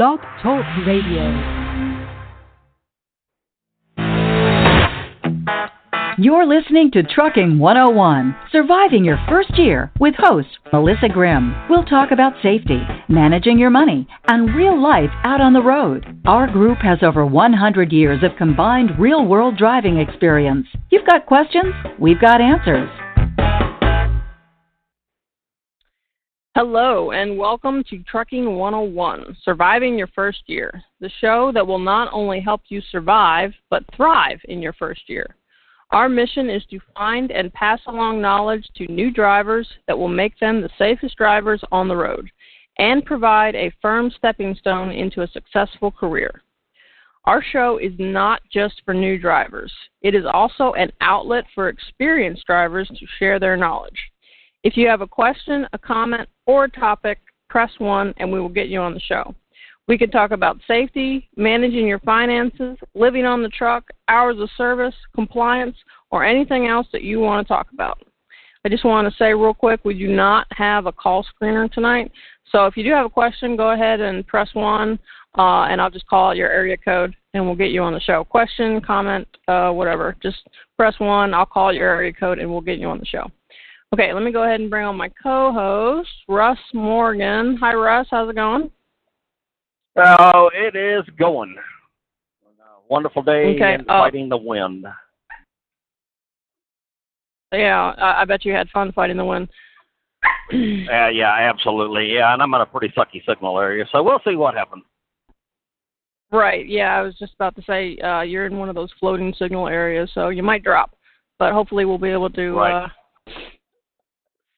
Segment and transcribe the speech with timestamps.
[0.00, 1.28] Blog Talk Radio.
[6.16, 11.54] You're listening to Trucking 101 Surviving Your First Year with host Melissa Grimm.
[11.68, 16.06] We'll talk about safety, managing your money, and real life out on the road.
[16.24, 20.66] Our group has over 100 years of combined real world driving experience.
[20.88, 21.74] You've got questions?
[21.98, 22.88] We've got answers.
[26.62, 32.12] Hello, and welcome to Trucking 101 Surviving Your First Year, the show that will not
[32.12, 35.36] only help you survive, but thrive in your first year.
[35.90, 40.38] Our mission is to find and pass along knowledge to new drivers that will make
[40.38, 42.28] them the safest drivers on the road
[42.76, 46.42] and provide a firm stepping stone into a successful career.
[47.24, 49.72] Our show is not just for new drivers,
[50.02, 54.09] it is also an outlet for experienced drivers to share their knowledge.
[54.62, 58.48] If you have a question, a comment, or a topic, press 1 and we will
[58.48, 59.34] get you on the show.
[59.88, 64.94] We could talk about safety, managing your finances, living on the truck, hours of service,
[65.14, 65.76] compliance,
[66.10, 68.02] or anything else that you want to talk about.
[68.64, 72.12] I just want to say real quick we do not have a call screener tonight.
[72.52, 74.98] So if you do have a question, go ahead and press 1,
[75.38, 78.24] uh, and I'll just call your area code and we'll get you on the show.
[78.24, 80.16] Question, comment, uh, whatever.
[80.22, 80.38] Just
[80.76, 83.30] press 1, I'll call your area code, and we'll get you on the show.
[83.92, 87.56] Okay, let me go ahead and bring on my co host, Russ Morgan.
[87.60, 88.06] Hi, Russ.
[88.08, 88.70] How's it going?
[89.96, 91.56] Oh, it is going.
[92.88, 93.74] wonderful day okay.
[93.74, 94.86] and uh, fighting the wind.
[97.52, 99.48] Yeah, I, I bet you had fun fighting the wind.
[100.52, 102.14] uh, yeah, absolutely.
[102.14, 104.84] Yeah, and I'm in a pretty sucky signal area, so we'll see what happens.
[106.30, 106.68] Right.
[106.68, 109.66] Yeah, I was just about to say uh, you're in one of those floating signal
[109.66, 110.94] areas, so you might drop,
[111.40, 112.84] but hopefully we'll be able to right.
[112.84, 112.88] uh,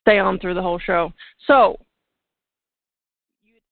[0.03, 1.13] stay on through the whole show.
[1.47, 1.77] So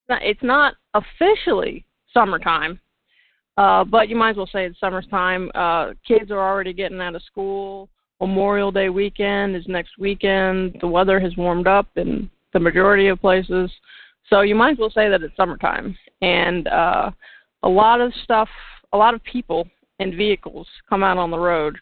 [0.08, 2.80] it's not officially summertime,
[3.56, 5.50] uh, but you might as well say it's summertime.
[5.54, 7.88] Uh, kids are already getting out of school.
[8.20, 10.76] Memorial Day weekend is next weekend.
[10.80, 13.70] The weather has warmed up in the majority of places,
[14.28, 15.96] so you might as well say that it's summertime.
[16.20, 17.10] And uh,
[17.62, 18.48] a lot of stuff,
[18.92, 19.68] a lot of people
[20.00, 21.78] and vehicles come out on the road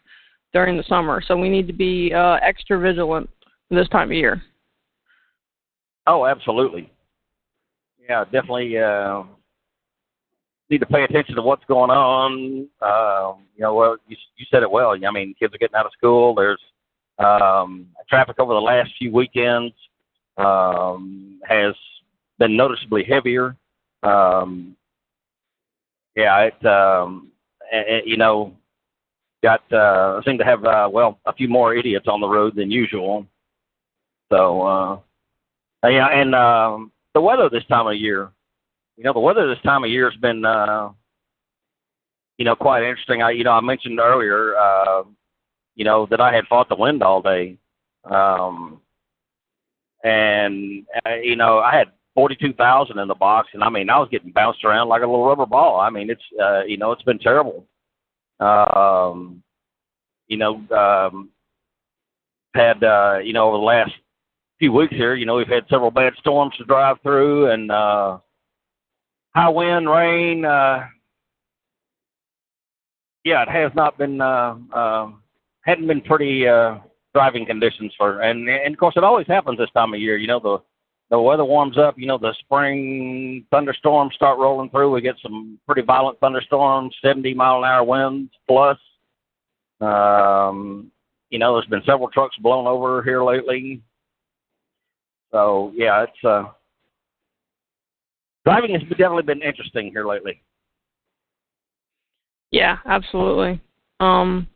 [0.53, 3.29] during the summer, so we need to be uh, extra vigilant
[3.71, 4.43] this time of year.
[6.07, 6.91] Oh, absolutely
[8.09, 9.23] yeah, definitely uh,
[10.71, 12.69] need to pay attention to what's going on.
[12.81, 14.93] Uh, you know, well, you, you said it well.
[14.93, 16.35] I mean, kids are getting out of school.
[16.35, 16.61] There's
[17.19, 19.75] um, traffic over the last few weekends
[20.39, 21.75] um, has
[22.39, 23.57] been noticeably heavier.
[24.03, 24.75] Um,
[26.17, 27.31] yeah, it um,
[27.73, 28.55] and, you know
[29.43, 32.71] got uh, seem to have uh, well a few more idiots on the road than
[32.71, 33.27] usual.
[34.31, 38.31] So uh, yeah, and um, the weather this time of year.
[38.97, 40.91] You know, the weather this time of year has been, uh,
[42.37, 43.23] you know, quite interesting.
[43.23, 45.05] I, you know, I mentioned earlier, uh,
[45.77, 47.59] you know, that I had fought the wind all day,
[48.11, 48.81] um,
[50.03, 54.01] and uh, you know, I had forty-two thousand in the box, and I mean, I
[54.01, 55.79] was getting bounced around like a little rubber ball.
[55.79, 57.65] I mean, it's, uh, you know, it's been terrible.
[58.41, 59.45] Um,
[60.27, 61.31] you know, um,
[62.55, 63.93] had, uh, you know, over the last
[64.59, 65.15] few weeks here.
[65.15, 68.19] You know, we've had several bad storms to drive through, and uh,
[69.35, 70.45] high wind, rain.
[70.45, 70.87] Uh,
[73.25, 75.11] yeah, it has not been uh, uh,
[75.63, 76.79] hadn't been pretty uh,
[77.15, 80.17] driving conditions for, and and of course it always happens this time of year.
[80.17, 80.59] You know, the
[81.11, 81.99] the weather warms up.
[81.99, 84.91] You know, the spring thunderstorms start rolling through.
[84.91, 88.79] We get some pretty violent thunderstorms, 70 mile an hour winds plus.
[89.81, 90.91] Um,
[91.31, 93.83] you know, there's been several trucks blown over here lately.
[95.31, 96.45] So yeah, it's uh,
[98.45, 100.43] driving has definitely been interesting here lately.
[102.51, 103.61] Yeah, absolutely.
[104.01, 104.49] Um,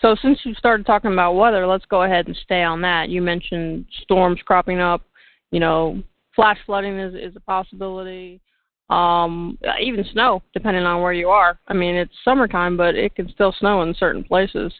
[0.00, 3.08] so since you started talking about weather, let's go ahead and stay on that.
[3.08, 5.02] You mentioned storms cropping up.
[5.50, 6.02] You know,
[6.34, 8.40] flash flooding is is a possibility.
[8.88, 11.58] Um, even snow, depending on where you are.
[11.66, 14.72] I mean, it's summertime, but it can still snow in certain places.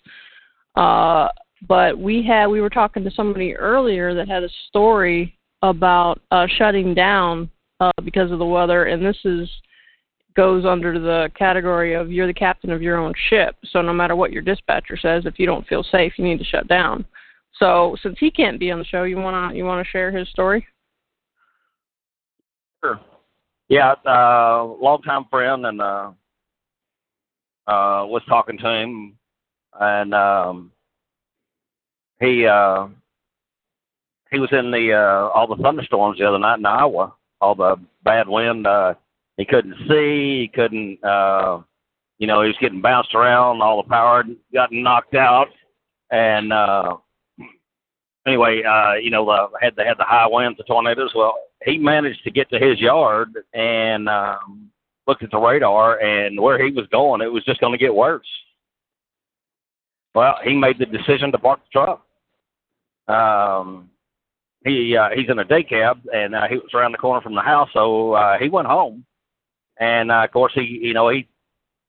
[0.77, 1.29] Uh,
[1.69, 6.47] but we had we were talking to somebody earlier that had a story about uh,
[6.57, 7.51] shutting down
[7.81, 9.49] uh, because of the weather, and this is
[10.35, 13.57] goes under the category of you're the captain of your own ship.
[13.65, 16.45] So no matter what your dispatcher says, if you don't feel safe, you need to
[16.45, 17.07] shut down.
[17.59, 20.67] So since he can't be on the show, you wanna you wanna share his story?
[22.85, 23.01] Sure.
[23.69, 26.11] Yeah, uh, longtime friend, and uh,
[27.67, 29.17] uh, was talking to him,
[29.81, 30.71] and um,
[32.21, 32.89] he uh,
[34.31, 37.77] he was in the uh, all the thunderstorms the other night in Iowa, all the
[38.05, 38.67] bad wind.
[38.67, 38.95] Uh,
[39.37, 40.41] He couldn't see.
[40.41, 41.03] He couldn't.
[41.05, 41.63] Uh,
[42.19, 43.61] you know, he was getting bounced around.
[43.61, 45.49] All the power had gotten knocked out,
[46.11, 46.97] and uh,
[48.27, 51.13] anyway, uh, you know, uh, had they had the high winds, the tornadoes.
[51.15, 54.71] Well, he managed to get to his yard and um,
[55.07, 57.95] looked at the radar, and where he was going, it was just going to get
[57.95, 58.27] worse.
[60.15, 62.06] Well, he made the decision to park the truck.
[63.09, 63.91] Um,
[64.65, 67.35] he uh, he's in a day cab, and uh, he was around the corner from
[67.35, 69.05] the house, so uh, he went home.
[69.79, 71.29] And uh, of course, he you know he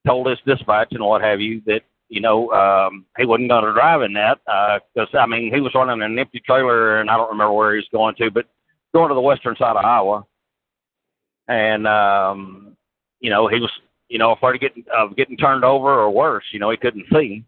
[0.06, 3.74] told his dispatch and what have you that you know um, he wasn't going to
[3.74, 4.40] drive in that
[4.94, 7.74] because uh, I mean he was running an empty trailer, and I don't remember where
[7.74, 8.46] he was going to, but
[8.94, 10.25] going to the western side of Iowa.
[11.48, 12.75] And um,
[13.22, 13.72] you know he was
[14.10, 16.46] you know afraid of getting of getting turned over or worse.
[16.52, 17.44] You know he couldn't see,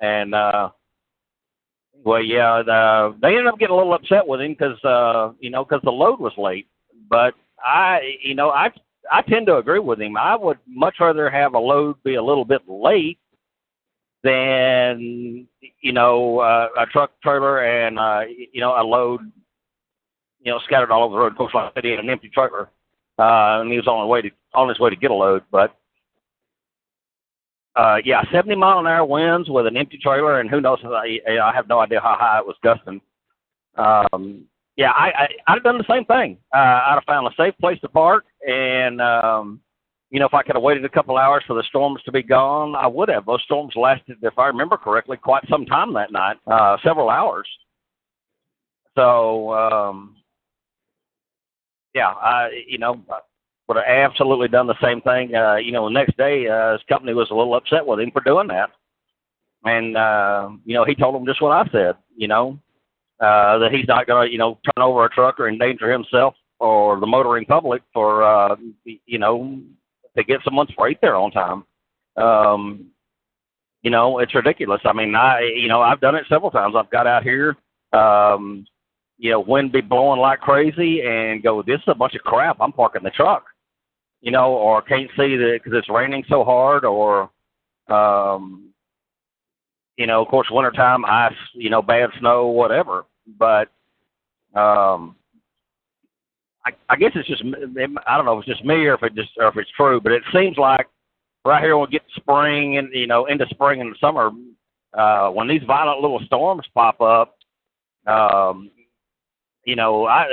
[0.00, 0.70] and uh,
[2.04, 5.50] well, yeah, the, they ended up getting a little upset with him because uh, you
[5.50, 6.66] know because the load was late.
[7.08, 7.34] But
[7.64, 8.70] I, you know, I
[9.10, 10.16] I tend to agree with him.
[10.16, 13.18] I would much rather have a load be a little bit late
[14.24, 15.46] than
[15.80, 18.22] you know uh, a truck trailer and uh,
[18.52, 19.20] you know a load
[20.40, 21.32] you know scattered all over the road.
[21.32, 22.68] Of course, like I said, he had an empty trailer,
[23.18, 25.42] uh, and he was on his way to on his way to get a load.
[25.50, 25.76] But
[27.76, 30.78] uh, yeah, 70 mile an hour winds with an empty trailer, and who knows?
[30.84, 33.00] I, I have no idea how high it was gusting.
[33.76, 34.44] Um,
[34.76, 36.38] yeah, I, I I'd have done the same thing.
[36.54, 39.60] Uh, I'd have found a safe place to park, and um,
[40.10, 42.22] you know, if I could have waited a couple hours for the storms to be
[42.22, 43.24] gone, I would have.
[43.24, 47.48] Those storms lasted, if I remember correctly, quite some time that night, uh, several hours.
[48.94, 50.16] So, um,
[51.94, 53.02] yeah, I, you know,
[53.68, 55.34] would have absolutely done the same thing.
[55.34, 58.10] Uh, you know, the next day, uh, his company was a little upset with him
[58.10, 58.70] for doing that.
[59.64, 62.58] And, uh, you know, he told them just what I said, you know,
[63.20, 66.34] uh, that he's not going to, you know, turn over a truck or endanger himself
[66.58, 69.60] or the motoring public for, uh, you know,
[70.16, 71.64] to get someone's freight there on time.
[72.16, 72.86] Um,
[73.82, 74.80] you know, it's ridiculous.
[74.84, 76.74] I mean, I, you know, I've done it several times.
[76.76, 77.56] I've got out here,
[77.92, 78.66] um,
[79.18, 82.56] you know, wind be blowing like crazy and go, this is a bunch of crap.
[82.60, 83.44] I'm parking the truck
[84.22, 87.28] you know, or can't see that because it's raining so hard, or,
[87.88, 88.72] um,
[89.96, 93.04] you know, of course, wintertime, ice, you know, bad snow, whatever.
[93.38, 93.68] But
[94.54, 95.16] um,
[96.64, 97.42] I, I guess it's just
[98.06, 100.00] I don't know if it's just me or if it just or if it's true,
[100.00, 100.86] but it seems like
[101.44, 104.30] right here we get spring and you know into spring and summer,
[104.94, 107.36] uh, when these violent little storms pop up,
[108.06, 108.70] um,
[109.64, 110.26] you know, I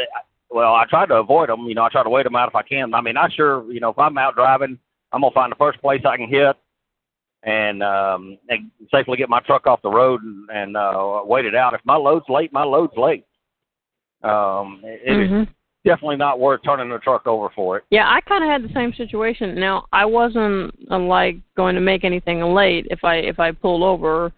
[0.49, 1.65] well, I try to avoid them.
[1.67, 2.93] You know, I try to wait them out if I can.
[2.93, 4.77] I mean, I sure, you know, if I'm out driving,
[5.11, 6.55] I'm gonna find the first place I can hit
[7.43, 11.55] and um and safely get my truck off the road and, and uh wait it
[11.55, 11.73] out.
[11.73, 13.25] If my load's late, my load's late.
[14.23, 15.41] Um it mm-hmm.
[15.43, 15.47] is
[15.85, 17.83] definitely not worth turning the truck over for it.
[17.89, 19.55] Yeah, I kind of had the same situation.
[19.55, 23.83] Now, I wasn't uh, like going to make anything late if I if I pulled
[23.83, 24.33] over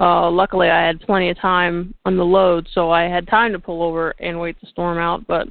[0.00, 3.58] uh, luckily, I had plenty of time on the load, so I had time to
[3.58, 5.26] pull over and wait the storm out.
[5.26, 5.46] But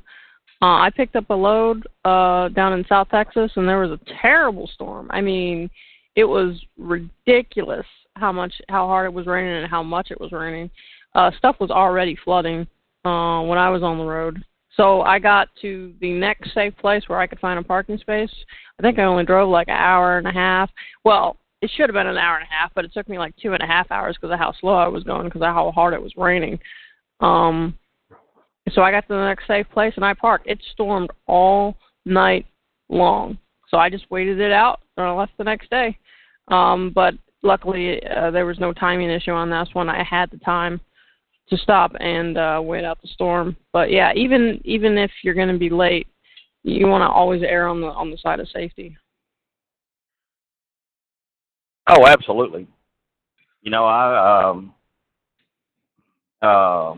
[0.61, 3.99] uh, I picked up a load uh, down in South Texas, and there was a
[4.21, 5.07] terrible storm.
[5.11, 5.69] I mean,
[6.15, 7.85] it was ridiculous
[8.15, 10.71] how much, how hard it was raining, and how much it was raining.
[11.13, 12.61] Uh, stuff was already flooding
[13.05, 14.43] uh, when I was on the road.
[14.75, 18.31] So I got to the next safe place where I could find a parking space.
[18.79, 20.69] I think I only drove like an hour and a half.
[21.03, 23.35] Well, it should have been an hour and a half, but it took me like
[23.35, 25.71] two and a half hours because of how slow I was going because of how
[25.71, 26.59] hard it was raining.
[27.19, 27.77] Um,
[28.71, 30.47] so I got to the next safe place and I parked.
[30.47, 31.75] It stormed all
[32.05, 32.45] night
[32.87, 33.37] long,
[33.67, 35.97] so I just waited it out and I left the next day.
[36.47, 37.13] Um, but
[37.43, 39.89] luckily, uh, there was no timing issue on this one.
[39.89, 40.79] I had the time
[41.49, 43.55] to stop and uh, wait out the storm.
[43.73, 46.07] But yeah, even even if you're going to be late,
[46.63, 48.95] you want to always err on the on the side of safety.
[51.89, 52.67] Oh, absolutely.
[53.61, 54.73] You know, I um
[56.41, 56.95] uh,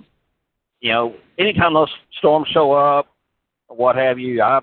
[0.81, 3.07] you know, anytime those storms show up,
[3.67, 4.59] what have you, I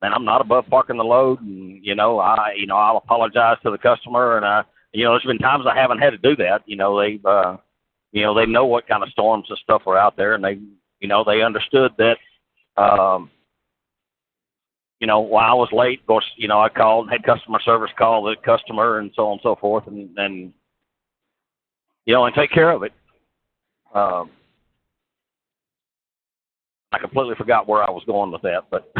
[0.00, 3.58] and I'm not above parking the load and you know, I you know, I'll apologize
[3.62, 6.34] to the customer and I you know, there's been times I haven't had to do
[6.36, 6.62] that.
[6.64, 7.58] You know, they've uh
[8.12, 10.58] you know, they know what kind of storms and stuff are out there and they
[11.00, 12.16] you know, they understood that
[12.82, 13.30] um
[15.02, 17.90] you know, while I was late, of course, you know, I called, had customer service
[17.98, 20.52] call the customer and so on and so forth, and and
[22.06, 22.92] you know, and take care of it.
[23.92, 24.30] Um,
[26.92, 28.92] I completely forgot where I was going with that, but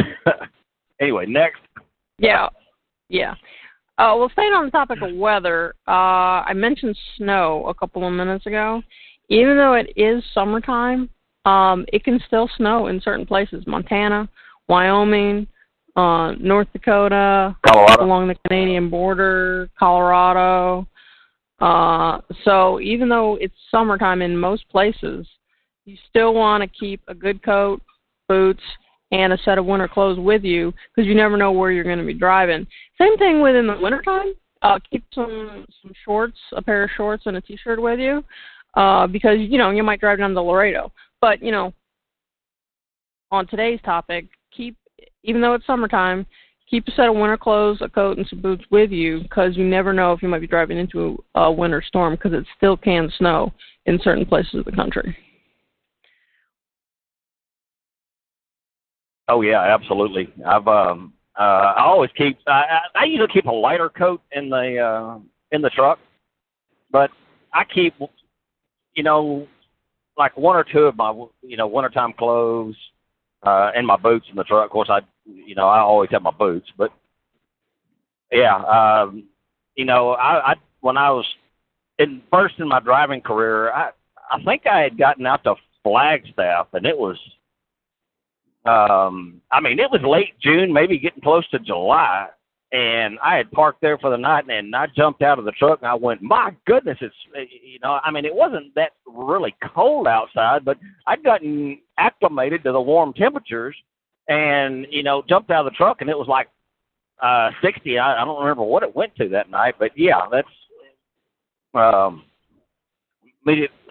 [1.01, 1.61] anyway, next.
[2.19, 2.49] Yeah,
[3.09, 3.35] yeah.
[3.97, 8.13] Uh, well, staying on the topic of weather, uh, I mentioned snow a couple of
[8.13, 8.83] minutes ago.
[9.29, 11.09] Even though it is summertime,
[11.45, 13.63] um, it can still snow in certain places.
[13.69, 14.29] Montana,
[14.69, 15.47] Wyoming,
[15.97, 18.05] uh, North Dakota, Colorado.
[18.05, 20.87] along the Canadian border, Colorado.
[21.61, 25.27] Uh, so even though it's summertime in most places,
[25.85, 27.81] you still want to keep a good coat,
[28.29, 28.63] boots,
[29.13, 31.99] and a set of winter clothes with you because you never know where you're going
[31.99, 32.67] to be driving.
[32.99, 34.33] Same thing within the wintertime.
[34.63, 38.25] Uh, keep some some shorts, a pair of shorts, and a t-shirt with you
[38.75, 40.93] uh, because you know you might drive down to Laredo.
[41.21, 41.73] But you know,
[43.31, 44.77] on today's topic, keep
[45.25, 46.27] even though it's summertime,
[46.69, 49.65] keep a set of winter clothes, a coat, and some boots with you because you
[49.65, 53.13] never know if you might be driving into a winter storm because it still can
[53.19, 53.53] snow
[53.87, 55.17] in certain places of the country.
[59.29, 60.33] Oh yeah, absolutely.
[60.47, 64.49] I've um uh I always keep I I I usually keep a lighter coat in
[64.49, 65.19] the uh
[65.53, 65.99] in the truck.
[66.91, 67.11] But
[67.53, 67.95] I keep
[68.95, 69.47] you know
[70.19, 71.13] like one or two of my
[71.43, 72.77] you know wintertime clothes
[73.43, 74.65] uh and my boots in the truck.
[74.65, 76.93] Of course I you know I always have my boots, but
[78.31, 79.25] yeah, um
[79.77, 81.27] you know I I when I was
[81.99, 83.91] in first in my driving career, I
[84.31, 87.19] I think I had gotten out to Flagstaff and it was
[88.65, 92.29] um I mean it was late June, maybe getting close to July,
[92.73, 95.81] and I had parked there for the night and I jumped out of the truck
[95.83, 100.07] and I went, My goodness, it's you know, I mean it wasn't that really cold
[100.07, 103.77] outside, but I'd gotten acclimated to the warm temperatures
[104.29, 106.49] and, you know, jumped out of the truck and it was like
[107.23, 107.99] uh sixty.
[107.99, 110.49] I, I don't remember what it went to that night, but yeah, that's
[111.75, 112.25] um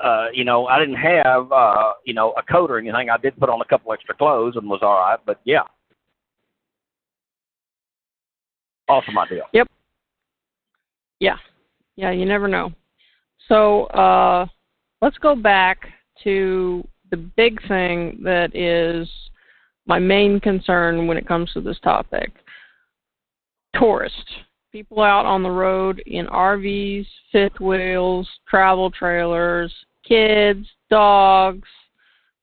[0.03, 3.37] uh you know i didn't have uh you know a coat or anything i did
[3.37, 5.63] put on a couple extra clothes and was all right but yeah
[8.91, 9.67] awesome idea Yep.
[11.19, 11.37] Yeah.
[11.95, 12.73] Yeah, you never know.
[13.47, 14.47] So uh,
[15.01, 15.87] let's go back
[16.23, 19.07] to the big thing that is
[19.85, 22.31] my main concern when it comes to this topic
[23.79, 24.31] tourists.
[24.71, 29.73] People out on the road in RVs, fifth wheels, travel trailers,
[30.07, 31.67] kids, dogs,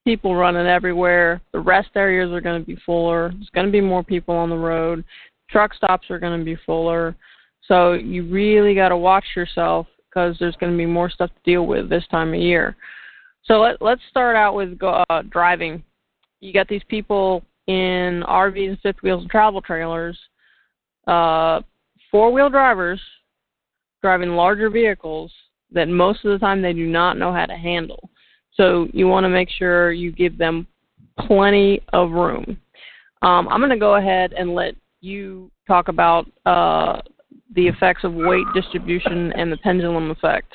[0.05, 1.41] people running everywhere.
[1.53, 3.31] The rest areas are going to be fuller.
[3.35, 5.05] There's going to be more people on the road.
[5.51, 7.17] Truck stops are going to be fuller.
[7.67, 11.51] So you really got to watch yourself because there's going to be more stuff to
[11.51, 12.77] deal with this time of year.
[13.45, 15.83] So let, let's start out with uh, driving.
[16.41, 20.19] You got these people in RVs, and fifth wheels, and travel trailers,
[21.07, 21.61] uh,
[22.11, 23.01] four wheel drivers
[24.01, 25.33] driving larger vehicles
[25.73, 28.11] that most of the time they do not know how to handle.
[28.55, 30.67] So you want to make sure you give them
[31.19, 32.59] plenty of room.
[33.23, 37.01] Um, I'm going to go ahead and let you talk about uh,
[37.55, 40.53] the effects of weight distribution and the pendulum effect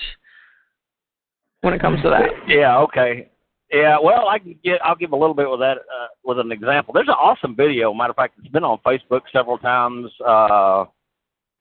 [1.62, 2.30] when it comes to that.
[2.48, 3.30] yeah okay
[3.72, 6.52] yeah well i can get i'll give a little bit with that uh, with an
[6.52, 10.84] example there's an awesome video matter of fact it's been on facebook several times uh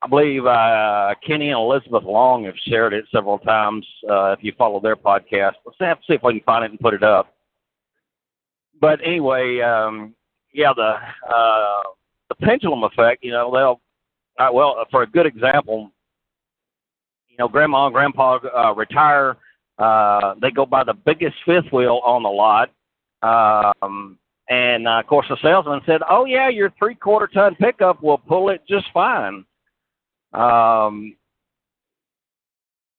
[0.05, 3.87] I believe uh, Kenny and Elizabeth Long have shared it several times.
[4.11, 6.73] Uh, if you follow their podcast, let's have to see if we can find it
[6.73, 7.33] and put it up.
[8.81, 10.17] But anyway, um,
[10.53, 10.97] yeah, the
[11.33, 11.83] uh,
[12.39, 13.23] the pendulum effect.
[13.23, 13.81] You know, they'll
[14.45, 15.91] uh, well for a good example.
[17.29, 19.37] You know, Grandma and Grandpa uh, retire.
[19.79, 22.71] Uh, they go buy the biggest fifth wheel on the lot.
[23.23, 28.03] Um, and uh, of course, the salesman said, "Oh yeah, your three quarter ton pickup
[28.03, 29.45] will pull it just fine."
[30.33, 31.17] Um,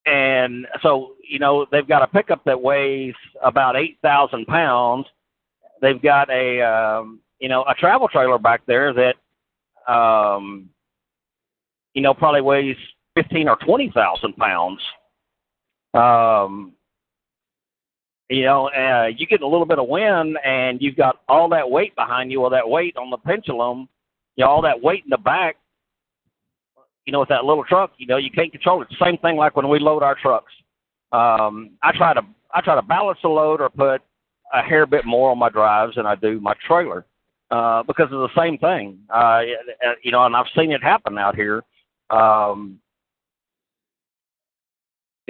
[0.05, 3.13] and so, you know, they've got a pickup that weighs
[3.43, 5.05] about 8,000 pounds.
[5.81, 9.15] They've got a, um, you know, a travel trailer back there that,
[9.87, 10.69] um,
[11.93, 12.75] you know, probably weighs
[13.15, 14.79] 15 or 20,000 pounds.
[15.93, 16.73] Um,
[18.29, 21.69] you know, uh, you get a little bit of wind and you've got all that
[21.69, 23.87] weight behind you, or that weight on the pendulum,
[24.35, 25.57] you know, all that weight in the back
[27.05, 28.87] you know, with that little truck, you know, you can't control it.
[29.01, 30.51] Same thing like when we load our trucks.
[31.11, 32.21] Um, I try to
[32.53, 34.01] I try to balance the load or put
[34.53, 37.05] a hair bit more on my drives than I do my trailer
[37.53, 38.98] uh, because of the same thing.
[39.13, 39.41] Uh,
[40.01, 41.63] you know, and I've seen it happen out here.
[42.10, 42.79] Um,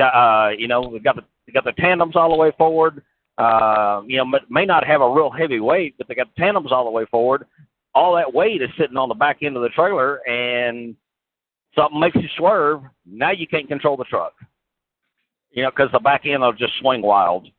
[0.02, 3.04] uh, you know, we've got the got the tandems all the way forward.
[3.38, 6.72] Uh, you know, may not have a real heavy weight, but they got the tandems
[6.72, 7.46] all the way forward.
[7.94, 10.96] All that weight is sitting on the back end of the trailer, and
[11.76, 14.34] something makes you swerve, now you can't control the truck.
[15.52, 17.50] You know, because the back end will just swing wild.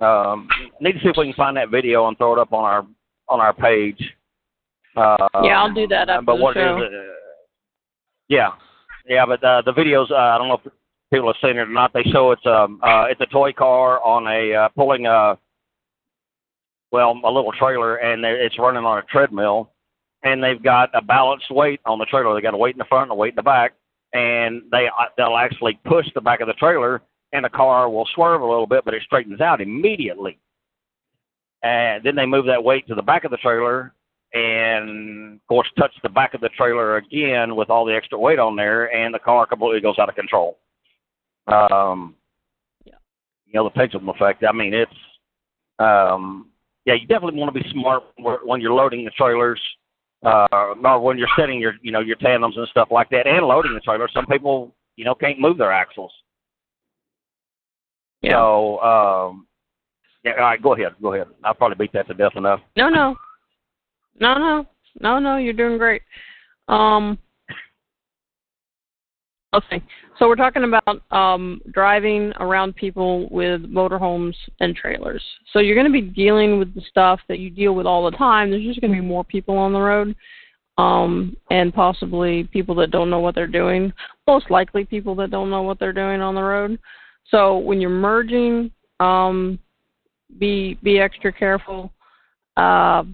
[0.00, 0.48] Um,
[0.80, 2.86] need to see if we can find that video and throw it up on our
[3.28, 3.98] on our page.
[4.96, 6.76] Uh, yeah, I'll do that after but the what show.
[6.76, 7.12] Is, uh,
[8.28, 8.50] yeah,
[9.06, 10.72] yeah, but uh, the videos uh, I don't know if
[11.12, 11.92] people have seen it or not.
[11.92, 15.38] They show it's um uh, it's a toy car on a uh, pulling a
[16.92, 19.70] well a little trailer and it's running on a treadmill
[20.24, 22.34] and they've got a balanced weight on the trailer.
[22.34, 23.74] They got a weight in the front and a weight in the back,
[24.12, 27.02] and they they'll actually push the back of the trailer,
[27.32, 30.38] and the car will swerve a little bit, but it straightens out immediately.
[31.64, 33.94] And then they move that weight to the back of the trailer,
[34.34, 38.38] and of course touch the back of the trailer again with all the extra weight
[38.38, 40.58] on there, and the car completely goes out of control.
[41.46, 42.14] Um,
[42.84, 42.94] yeah.
[43.46, 44.44] You know the pendulum effect.
[44.46, 44.92] I mean, it's
[45.78, 46.50] um,
[46.84, 46.94] yeah.
[46.94, 49.60] You definitely want to be smart when you're loading the trailers,
[50.22, 53.46] uh, or when you're setting your you know your tandems and stuff like that, and
[53.46, 54.08] loading the trailer.
[54.12, 56.12] Some people you know can't move their axles.
[58.20, 58.32] Yeah.
[58.32, 59.46] So um,
[60.24, 60.32] yeah.
[60.32, 60.62] All right.
[60.62, 60.94] Go ahead.
[61.02, 61.28] Go ahead.
[61.42, 62.60] I'll probably beat that to death enough.
[62.76, 63.16] No, no,
[64.20, 64.66] no, no,
[65.00, 65.36] no, no.
[65.36, 66.02] You're doing great.
[66.68, 67.18] Um,
[69.54, 69.80] Okay.
[70.18, 75.22] So we're talking about um, driving around people with motorhomes and trailers.
[75.52, 78.16] So you're going to be dealing with the stuff that you deal with all the
[78.16, 78.50] time.
[78.50, 80.16] There's just going to be more people on the road,
[80.76, 83.92] um, and possibly people that don't know what they're doing.
[84.26, 86.78] Most likely, people that don't know what they're doing on the road.
[87.28, 89.58] So when you're merging, um,
[90.38, 91.92] be be extra careful.
[92.56, 93.04] Uh,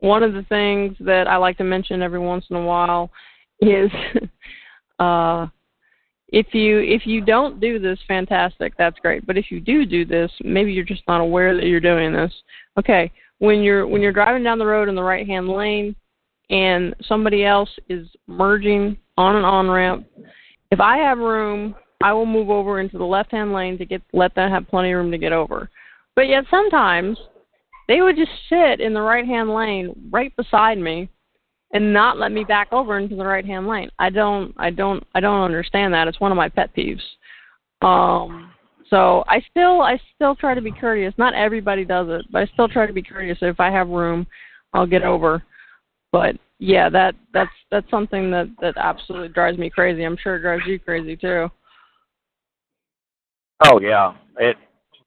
[0.00, 3.10] one of the things that I like to mention every once in a while
[3.60, 3.90] is
[4.98, 5.46] uh,
[6.28, 9.26] if you if you don't do this, fantastic, that's great.
[9.26, 12.32] But if you do do this, maybe you're just not aware that you're doing this.
[12.78, 15.96] Okay, when you're when you're driving down the road in the right hand lane,
[16.50, 20.06] and somebody else is merging on an on ramp,
[20.70, 24.02] if I have room, I will move over into the left hand lane to get
[24.12, 25.68] let them have plenty of room to get over.
[26.14, 27.18] But yet sometimes
[27.88, 31.08] they would just sit in the right hand lane right beside me
[31.72, 33.90] and not let me back over into the right hand lane.
[33.98, 36.08] I don't I don't I don't understand that.
[36.08, 37.02] It's one of my pet peeves.
[37.82, 38.52] Um
[38.88, 41.14] so I still I still try to be courteous.
[41.18, 43.38] Not everybody does it, but I still try to be courteous.
[43.42, 44.26] If I have room,
[44.72, 45.42] I'll get over.
[46.12, 50.04] But yeah, that that's that's something that that absolutely drives me crazy.
[50.04, 51.50] I'm sure it drives you crazy too.
[53.64, 54.56] Oh yeah, it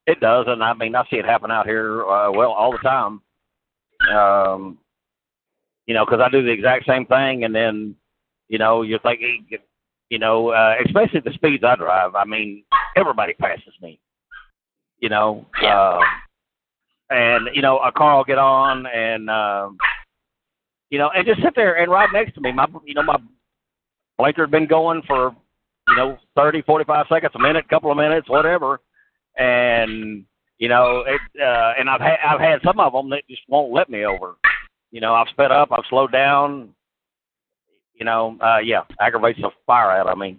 [0.06, 2.78] it does, and I mean I see it happen out here uh, well all the
[2.78, 3.20] time.
[4.10, 4.78] Um,
[5.86, 7.94] you know, because I do the exact same thing, and then,
[8.48, 9.46] you know, you're thinking,
[10.10, 12.14] you know, uh, especially the speeds I drive.
[12.14, 12.64] I mean,
[12.96, 13.98] everybody passes me.
[14.98, 15.78] You know, yeah.
[15.78, 16.00] uh,
[17.10, 19.76] and you know, a car will get on, and um,
[20.90, 22.52] you know, and just sit there and right next to me.
[22.52, 23.16] My, you know, my
[24.18, 25.34] blinker had been going for,
[25.88, 28.80] you know, thirty, forty-five seconds, a minute, couple of minutes, whatever,
[29.36, 30.24] and
[30.58, 33.72] you know, it, uh, and I've had I've had some of them that just won't
[33.72, 34.36] let me over
[34.92, 36.68] you know, I've sped up, I've slowed down.
[37.94, 40.38] You know, uh, yeah, aggravates the fire out of me.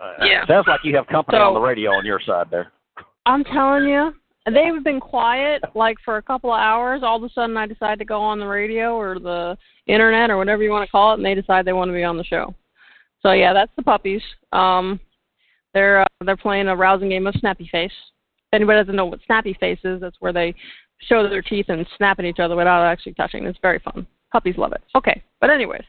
[0.00, 0.46] Uh, yeah.
[0.46, 2.72] Sounds like you have company so, on the radio on your side there.
[3.24, 4.12] I'm telling you,
[4.46, 7.02] they've been quiet like for a couple of hours.
[7.02, 9.56] All of a sudden, I decide to go on the radio or the
[9.86, 12.04] internet or whatever you want to call it, and they decide they want to be
[12.04, 12.54] on the show.
[13.22, 14.22] So yeah, that's the puppies.
[14.52, 15.00] Um,
[15.74, 17.92] they're uh, they're playing a rousing game of Snappy Face.
[17.92, 20.54] If anybody doesn't know what Snappy Face is, that's where they
[21.08, 23.44] show their teeth and snap at each other without actually touching.
[23.44, 24.06] It's very fun.
[24.32, 24.82] Puppies love it.
[24.94, 25.84] Okay, but anyways,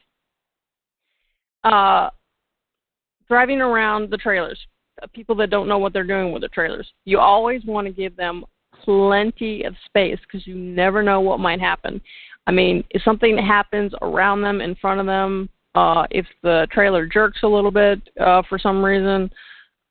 [1.64, 2.10] uh,
[3.28, 4.58] driving around the trailers.
[5.02, 7.92] Uh, people that don't know what they're doing with the trailers, you always want to
[7.92, 8.44] give them
[8.84, 12.00] plenty of space because you never know what might happen.
[12.46, 17.06] I mean, if something happens around them, in front of them, uh, if the trailer
[17.06, 19.30] jerks a little bit uh, for some reason,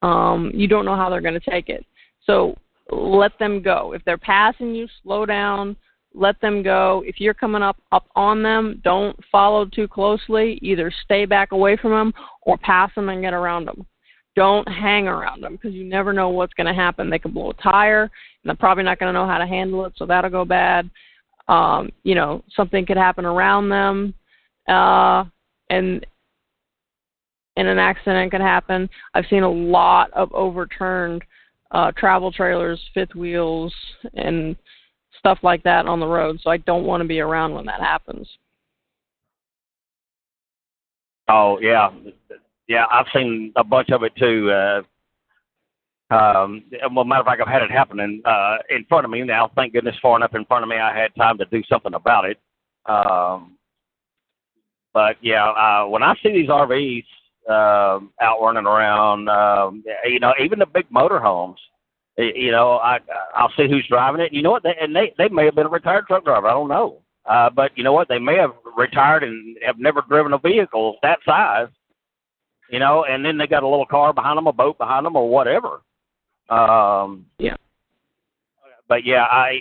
[0.01, 1.85] um, you don't know how they're going to take it.
[2.25, 2.57] So
[2.89, 3.93] let them go.
[3.93, 5.75] If they're passing you, slow down,
[6.13, 7.03] let them go.
[7.05, 10.59] If you're coming up up on them, don't follow too closely.
[10.61, 13.85] Either stay back away from them or pass them and get around them.
[14.37, 17.09] Don't hang around them because you never know what's going to happen.
[17.09, 18.11] They can blow a tire, and
[18.45, 20.87] they're probably not going to know how to handle it, so that'll go bad.
[21.47, 24.13] Um, you know, something could happen around them,
[24.67, 25.23] uh,
[25.71, 26.05] and
[27.55, 28.87] and an accident could happen.
[29.15, 31.23] I've seen a lot of overturned
[31.71, 33.73] uh, travel trailers, fifth wheels,
[34.13, 34.55] and
[35.17, 36.39] stuff like that on the road.
[36.43, 38.29] So I don't want to be around when that happens.
[41.27, 41.89] Oh yeah,
[42.67, 42.85] yeah.
[42.91, 44.51] I've seen a bunch of it too.
[44.51, 44.81] Uh,
[46.09, 49.23] um, well, matter of fact, I've had it happening uh, in front of me.
[49.23, 51.93] Now, thank goodness, far enough in front of me, I had time to do something
[51.93, 52.39] about it.
[52.85, 53.57] Um,
[54.93, 57.03] but yeah, uh, when I see these RVs
[57.47, 59.29] uh, out running around.
[59.29, 61.57] Um, you know, even the big motorhomes.
[62.17, 62.99] You know, I
[63.35, 64.33] I'll see who's driving it.
[64.33, 64.63] You know what?
[64.63, 66.47] They, and they they may have been a retired truck driver.
[66.47, 67.01] I don't know.
[67.25, 68.07] Uh, but you know what?
[68.07, 71.67] They may have retired and have never driven a vehicle that size.
[72.69, 75.15] You know, and then they got a little car behind them, a boat behind them,
[75.15, 75.81] or whatever.
[76.49, 77.55] Um, yeah.
[78.87, 79.59] but yeah, I,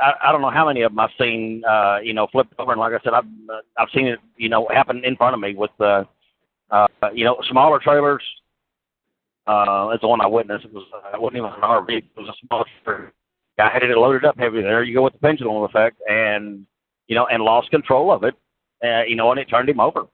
[0.00, 2.72] I I don't know how many of them I've seen, uh, you know, flipped over,
[2.72, 5.40] and like I said, I've uh, I've seen it, you know, happen in front of
[5.40, 6.04] me with, uh,
[6.70, 8.22] uh, you know, smaller trailers.
[9.46, 10.64] Uh, that's the one I witnessed.
[10.64, 13.12] It was uh, it wasn't even an RV; it was a small trailer.
[13.58, 14.60] I had it loaded up heavy.
[14.60, 16.66] There you go with the pendulum effect, and
[17.06, 18.34] you know, and lost control of it,
[18.84, 20.06] uh, you know, and it turned him over.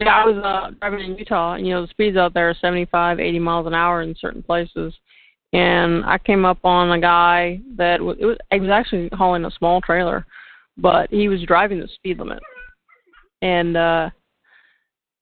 [0.00, 2.56] Yeah, I was uh, driving in Utah, and you know the speeds out there are
[2.60, 4.92] 75, 80 miles an hour in certain places.
[5.52, 9.44] And I came up on a guy that was, it was he was actually hauling
[9.44, 10.26] a small trailer,
[10.76, 12.40] but he was driving the speed limit,
[13.40, 14.10] and uh,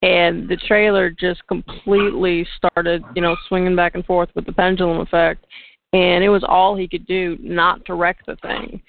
[0.01, 5.01] and the trailer just completely started, you know, swinging back and forth with the pendulum
[5.01, 5.45] effect,
[5.93, 8.81] and it was all he could do not to wreck the thing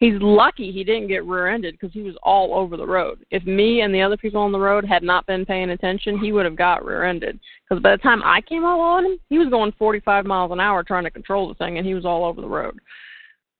[0.00, 3.24] he's lucky he didn't get rear-ended because he was all over the road.
[3.30, 6.32] If me and the other people on the road had not been paying attention, he
[6.32, 7.38] would have got rear-ended.
[7.68, 10.60] Because by the time I came up on him, he was going 45 miles an
[10.60, 12.78] hour trying to control the thing, and he was all over the road.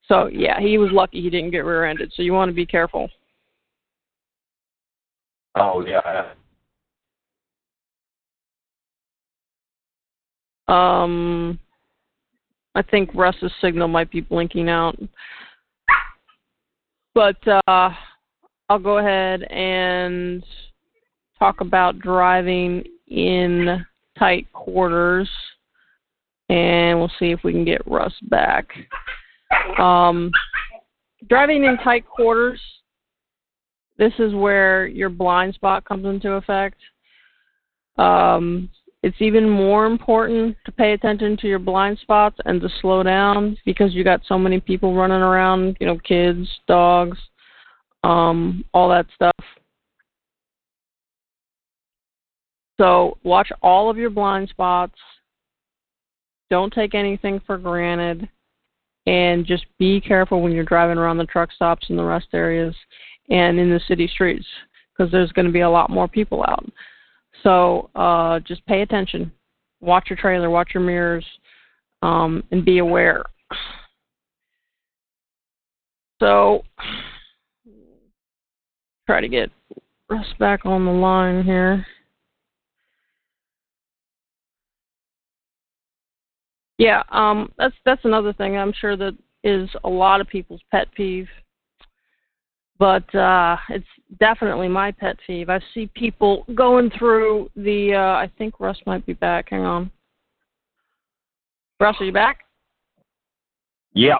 [0.06, 2.12] So yeah, he was lucky he didn't get rear-ended.
[2.16, 3.08] So you want to be careful.
[5.54, 6.30] Oh yeah.
[10.68, 11.58] Um,
[12.74, 14.96] I think Russ's signal might be blinking out.
[17.14, 17.90] But uh,
[18.68, 20.44] I'll go ahead and
[21.38, 23.84] talk about driving in
[24.18, 25.28] tight quarters,
[26.48, 28.68] and we'll see if we can get Russ back.
[29.78, 30.30] Um,
[31.28, 32.60] driving in tight quarters,
[33.98, 36.78] this is where your blind spot comes into effect.
[37.98, 38.70] Um,
[39.02, 43.56] it's even more important to pay attention to your blind spots and to slow down
[43.64, 47.18] because you got so many people running around, you know, kids, dogs,
[48.04, 49.44] um, all that stuff.
[52.78, 54.96] So watch all of your blind spots.
[56.50, 58.28] Don't take anything for granted.
[59.06, 62.74] And just be careful when you're driving around the truck stops and the rest areas
[63.30, 64.46] and in the city streets
[64.92, 66.64] because there's going to be a lot more people out.
[67.42, 69.32] So uh, just pay attention,
[69.80, 71.24] watch your trailer, watch your mirrors,
[72.02, 73.24] um, and be aware.
[76.20, 76.62] So
[79.06, 79.50] try to get
[80.08, 81.86] Russ back on the line here.
[86.78, 90.88] Yeah, um, that's that's another thing I'm sure that is a lot of people's pet
[90.94, 91.28] peeve
[92.80, 93.86] but uh, it's
[94.18, 95.48] definitely my pet peeve.
[95.48, 97.94] I see people going through the.
[97.94, 99.48] Uh, I think Russ might be back.
[99.50, 99.90] Hang on.
[101.78, 102.40] Russ, are you back?
[103.94, 104.16] Yeah.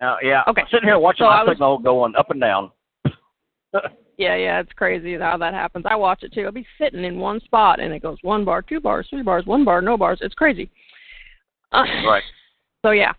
[0.00, 0.42] Uh, yeah.
[0.48, 0.62] Okay.
[0.62, 2.70] I'm sitting here watching so my was, signal going up and down.
[4.18, 5.84] yeah, yeah, it's crazy how that happens.
[5.88, 6.42] I watch it too.
[6.42, 9.46] I'll be sitting in one spot and it goes one bar, two bars, three bars,
[9.46, 10.18] one bar, no bars.
[10.20, 10.70] It's crazy.
[11.72, 12.22] Uh, right.
[12.84, 13.10] So yeah,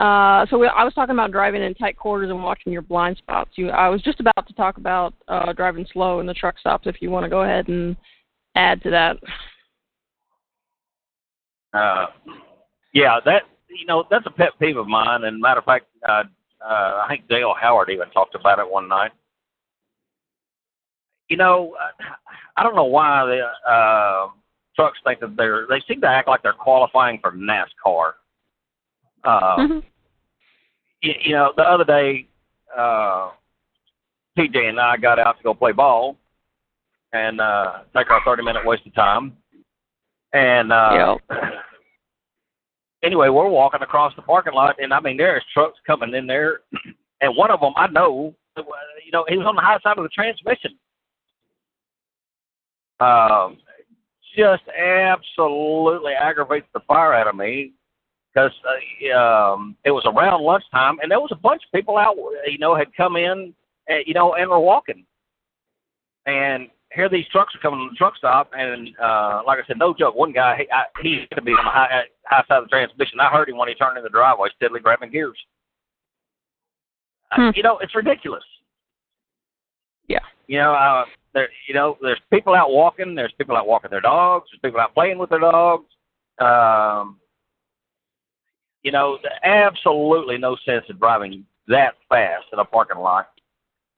[0.00, 3.18] uh, so we, I was talking about driving in tight quarters and watching your blind
[3.18, 3.50] spots.
[3.56, 6.86] You, I was just about to talk about uh, driving slow in the truck stops.
[6.86, 7.94] If you want to go ahead and
[8.54, 9.16] add to that.
[11.74, 12.06] Uh,
[12.94, 15.24] yeah, that you know that's a pet peeve of mine.
[15.24, 16.24] And matter of fact, uh,
[16.64, 19.12] uh, I think Dale Howard even talked about it one night.
[21.28, 21.76] You know,
[22.56, 24.28] I don't know why the uh,
[24.74, 25.66] trucks think that they're.
[25.68, 28.12] They seem to act like they're qualifying for NASCAR.
[29.24, 29.78] Uh, mm-hmm.
[31.02, 32.26] you, you know, the other day,
[32.76, 33.30] uh,
[34.38, 36.16] TJ and I got out to go play ball
[37.12, 39.36] and uh, take our 30 minute waste of time.
[40.32, 41.40] And uh, yep.
[43.02, 46.60] anyway, we're walking across the parking lot, and I mean, there's trucks coming in there,
[47.20, 50.04] and one of them I know, you know, he was on the high side of
[50.04, 50.72] the transmission.
[53.00, 53.56] Um,
[54.36, 57.72] just absolutely aggravates the fire out of me
[58.32, 62.16] because uh, um, it was around lunchtime, and there was a bunch of people out,
[62.46, 63.52] you know, had come in,
[63.90, 65.04] uh, you know, and were walking.
[66.26, 69.78] And here these trucks are coming to the truck stop, and uh, like I said,
[69.78, 70.14] no joke.
[70.14, 72.68] One guy, he, I, he had to be on the high, high side of the
[72.68, 73.20] transmission.
[73.20, 75.38] I heard him when he turned in the driveway, steadily grabbing gears.
[77.32, 77.42] Uh, hmm.
[77.42, 78.44] Uh, you know, it's ridiculous.
[80.08, 80.18] Yeah.
[80.46, 83.14] You know, uh, there, you know, there's people out walking.
[83.14, 84.48] There's people out walking their dogs.
[84.50, 85.86] There's people out playing with their dogs.
[86.40, 87.18] Um,
[88.82, 93.30] you know, absolutely no sense in driving that fast in a parking lot.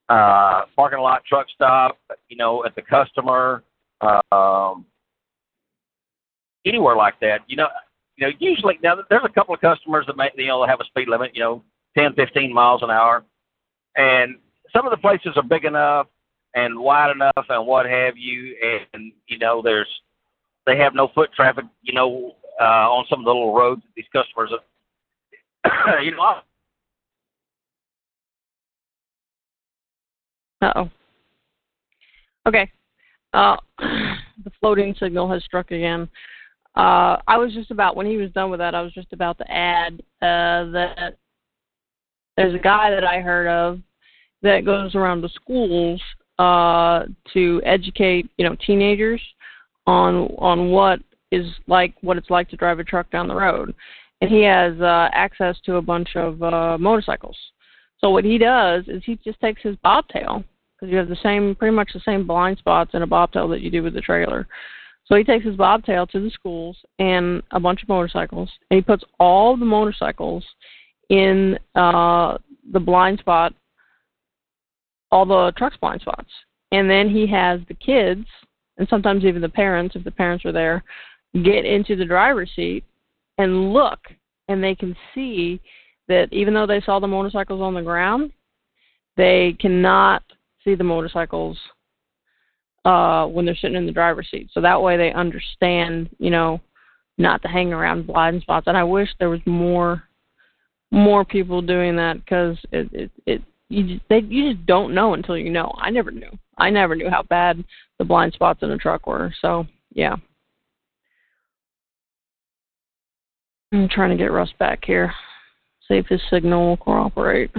[0.09, 3.63] Uh, parking lot, truck stop, you know, at the customer,
[4.03, 4.85] um,
[6.67, 7.41] anywhere like that.
[7.47, 7.69] You know,
[8.17, 10.85] you know, usually now there's a couple of customers that may, you know, have a
[10.85, 11.63] speed limit, you know,
[11.97, 13.25] 10, 15 miles an hour,
[13.97, 14.37] and
[14.75, 16.09] some of the places are big enough
[16.55, 18.57] and wide enough and what have you,
[18.93, 19.89] and you know, there's
[20.67, 23.89] they have no foot traffic, you know, uh, on some of the little roads that
[23.97, 24.51] these customers,
[26.03, 26.41] you know.
[30.61, 30.91] Uh oh.
[32.47, 32.71] Okay.
[33.33, 36.09] Uh, the floating signal has struck again.
[36.77, 38.75] Uh, I was just about when he was done with that.
[38.75, 41.17] I was just about to add uh, that
[42.37, 43.81] there's a guy that I heard of
[44.43, 46.01] that goes around to schools
[46.39, 49.21] uh, to educate you know teenagers
[49.87, 53.75] on on what is like what it's like to drive a truck down the road,
[54.23, 57.37] and he has uh, access to a bunch of uh, motorcycles.
[57.99, 60.43] So what he does is he just takes his bobtail
[60.75, 63.61] because you have the same pretty much the same blind spots in a bobtail that
[63.61, 64.49] you do with the trailer
[65.05, 68.83] so he takes his bobtail to the schools and a bunch of motorcycles, and he
[68.83, 70.45] puts all the motorcycles
[71.11, 72.39] in uh,
[72.73, 73.53] the blind spot,
[75.11, 76.31] all the truck's blind spots.
[76.71, 78.25] And then he has the kids,
[78.79, 80.83] and sometimes even the parents, if the parents are there,
[81.45, 82.85] get into the driver's seat
[83.43, 83.99] and look,
[84.49, 85.61] and they can see
[86.09, 88.33] that even though they saw the motorcycles on the ground,
[89.17, 90.23] they cannot
[90.65, 91.59] see the motorcycles
[92.85, 94.51] uh, when they're sitting in the driver's seat.
[94.53, 96.61] So that way they understand, you know,
[97.19, 98.67] not to hang around blind spots.
[98.67, 100.03] And I wish there was more
[100.91, 105.15] more people doing that because it it, it you just, they you just don't know
[105.15, 105.73] until you know.
[105.79, 106.31] I never knew.
[106.59, 107.63] I never knew how bad
[107.99, 109.33] the blind spots in a truck were.
[109.41, 110.17] So yeah.
[113.73, 115.13] I'm trying to get Russ back here.
[115.89, 117.51] See if his signal will cooperate.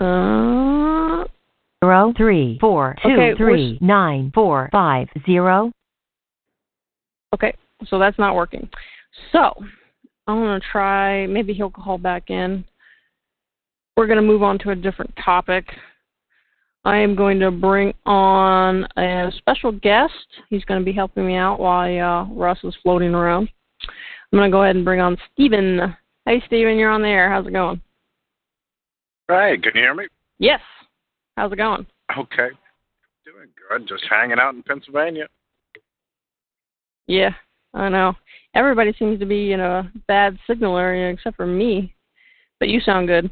[0.00, 1.24] Uh,
[1.84, 5.70] zero three four two Okay, three nine four five zero.
[7.34, 7.54] Okay,
[7.86, 8.68] so that's not working.
[9.30, 9.54] So
[10.26, 11.26] I'm gonna try.
[11.26, 12.64] Maybe he'll call back in.
[13.96, 15.66] We're gonna move on to a different topic.
[16.84, 20.12] I am going to bring on a special guest.
[20.50, 23.48] He's going to be helping me out while uh, Russ is floating around.
[24.32, 25.94] I'm going to go ahead and bring on Steven.
[26.26, 27.30] Hey, Steven, you're on the air.
[27.30, 27.80] How's it going?
[29.28, 30.06] Hey, can you hear me?
[30.38, 30.60] Yes.
[31.36, 31.86] How's it going?
[32.18, 32.48] Okay.
[33.24, 33.88] Doing good.
[33.88, 35.26] Just hanging out in Pennsylvania.
[37.06, 37.30] Yeah,
[37.74, 38.14] I know.
[38.54, 41.94] Everybody seems to be in a bad signal area except for me.
[42.58, 43.30] But you sound good.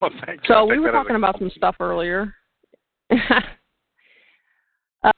[0.46, 0.46] Well.
[0.46, 2.34] So we were that as a talking about some stuff earlier.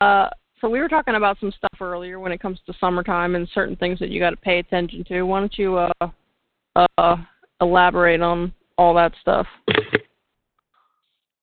[0.00, 0.28] uh,
[0.60, 3.76] so we were talking about some stuff earlier when it comes to summertime and certain
[3.76, 5.22] things that you got to pay attention to.
[5.22, 6.08] Why don't you uh,
[6.98, 7.16] uh,
[7.60, 9.46] elaborate on all that stuff?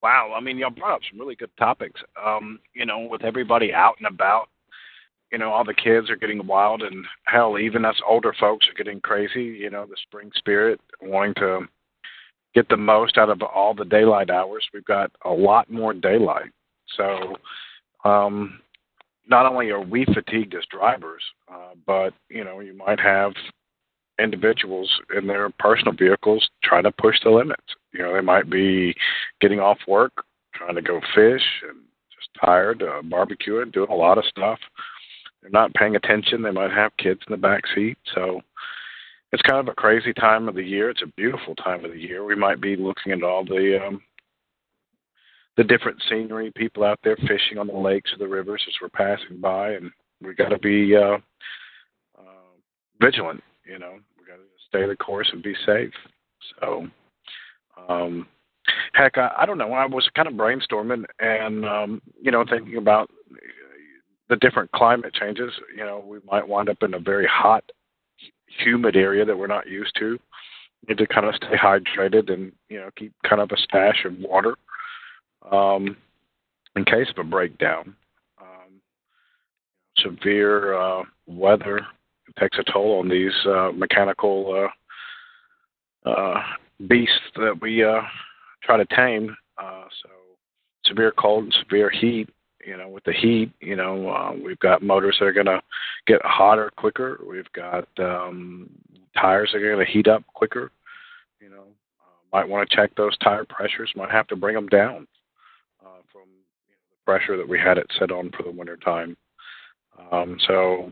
[0.02, 0.34] Wow.
[0.36, 2.02] I mean, y'all brought up some really good topics.
[2.24, 4.48] Um, you know, with everybody out and about,
[5.32, 8.84] you know, all the kids are getting wild, and hell, even us older folks are
[8.84, 9.44] getting crazy.
[9.44, 11.68] You know, the spring spirit, wanting to
[12.54, 14.68] get the most out of all the daylight hours.
[14.74, 16.52] We've got a lot more daylight.
[16.98, 17.36] So,
[18.04, 18.60] um,
[19.28, 23.34] not only are we fatigued as drivers, uh, but, you know, you might have
[24.20, 27.64] individuals in their personal vehicles trying to push the limits.
[27.94, 28.96] You know, they might be
[29.40, 30.12] getting off work,
[30.54, 31.78] trying to go fish, and
[32.14, 34.60] just tired, uh, barbecuing, doing a lot of stuff.
[35.42, 36.42] They're not paying attention.
[36.42, 37.98] They might have kids in the back seat.
[38.14, 38.42] So
[39.32, 40.90] it's kind of a crazy time of the year.
[40.90, 42.24] It's a beautiful time of the year.
[42.26, 44.02] We might be looking at all the um,
[45.58, 48.90] the different scenery, people out there fishing on the lakes or the rivers as we're
[48.90, 51.18] passing by, and we got to be uh,
[52.18, 52.54] uh,
[53.02, 53.44] vigilant.
[53.66, 55.94] You know, we got to stay the course and be safe.
[56.60, 56.88] So,
[57.90, 58.26] um,
[58.94, 59.74] heck, I, I don't know.
[59.74, 63.10] I was kind of brainstorming and um, you know thinking about
[64.30, 65.52] the different climate changes.
[65.76, 67.64] You know, we might wind up in a very hot,
[68.64, 70.20] humid area that we're not used to.
[70.88, 74.18] Need to kind of stay hydrated and you know keep kind of a stash of
[74.20, 74.56] water
[75.52, 75.98] um,
[76.76, 77.96] in case of a breakdown.
[78.40, 78.82] Um,
[79.98, 81.82] severe uh, weather
[82.40, 84.70] takes a toll on these uh, mechanical
[86.06, 86.42] uh, uh,
[86.88, 88.02] beasts that we uh,
[88.64, 89.36] try to tame.
[89.58, 90.10] Uh, so
[90.86, 92.30] severe cold and severe heat.
[92.66, 95.62] You know, with the heat, you know, uh, we've got motors that are going to
[96.10, 97.22] get hotter quicker.
[97.28, 98.70] We've got um,
[99.16, 100.72] tires that are going to heat up quicker.
[101.40, 101.66] You know,
[102.02, 103.92] uh, might want to check those tire pressures.
[103.96, 105.08] Might have to bring them down
[105.86, 106.24] uh, from
[106.68, 109.16] you know, the pressure that we had it set on for the winter time.
[110.12, 110.92] Um, so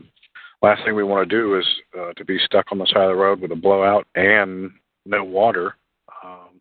[0.62, 1.66] last thing we want to do is
[1.98, 4.70] uh, to be stuck on the side of the road with a blowout and
[5.04, 5.74] no water.
[6.24, 6.60] Um,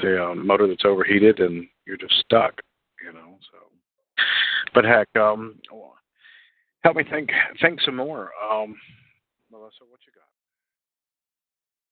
[0.00, 2.60] say a motor that's overheated and you're just stuck,
[3.04, 3.38] you know.
[3.52, 4.24] So,
[4.72, 5.56] but heck, um,
[6.84, 8.76] help me think think some more, um,
[9.50, 9.84] Melissa.
[9.88, 10.28] What you got?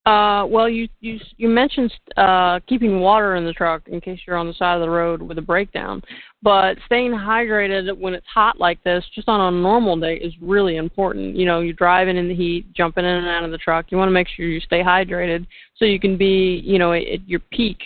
[0.07, 4.37] Uh, well, you you you mentioned uh, keeping water in the truck in case you're
[4.37, 6.01] on the side of the road with a breakdown,
[6.43, 10.77] but staying hydrated when it's hot like this, just on a normal day, is really
[10.77, 11.35] important.
[11.35, 13.87] You know, you're driving in the heat, jumping in and out of the truck.
[13.91, 15.45] You want to make sure you stay hydrated
[15.75, 17.79] so you can be, you know, at your peak,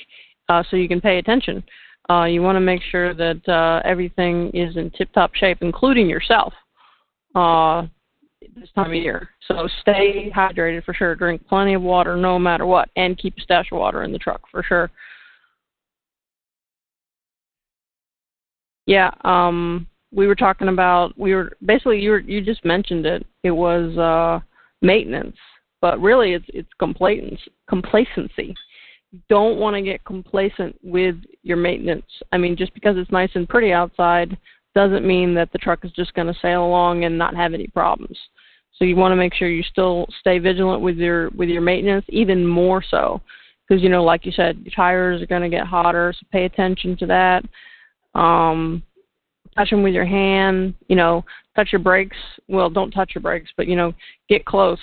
[0.50, 1.64] uh, so you can pay attention.
[2.10, 6.52] Uh, you want to make sure that uh, everything is in tip-top shape, including yourself.
[7.34, 7.86] Uh,
[8.56, 9.28] this time of year.
[9.46, 11.14] So stay hydrated for sure.
[11.14, 14.18] Drink plenty of water no matter what, and keep a stash of water in the
[14.18, 14.90] truck for sure.
[18.86, 23.26] Yeah, um, we were talking about we were basically you were you just mentioned it.
[23.44, 24.44] It was uh,
[24.82, 25.36] maintenance,
[25.80, 27.52] but really it's it's complacency.
[27.68, 28.54] Complacency.
[29.12, 32.06] You don't want to get complacent with your maintenance.
[32.32, 34.36] I mean, just because it's nice and pretty outside
[34.74, 37.66] doesn't mean that the truck is just going to sail along and not have any
[37.66, 38.16] problems.
[38.76, 42.06] So you want to make sure you still stay vigilant with your with your maintenance,
[42.08, 43.20] even more so,
[43.68, 46.44] because you know, like you said, your tires are going to get hotter, so pay
[46.44, 47.44] attention to that.
[48.18, 48.82] Um,
[49.56, 50.74] touch them with your hand.
[50.88, 52.16] You know, touch your brakes.
[52.48, 53.92] Well, don't touch your brakes, but you know,
[54.30, 54.80] get close,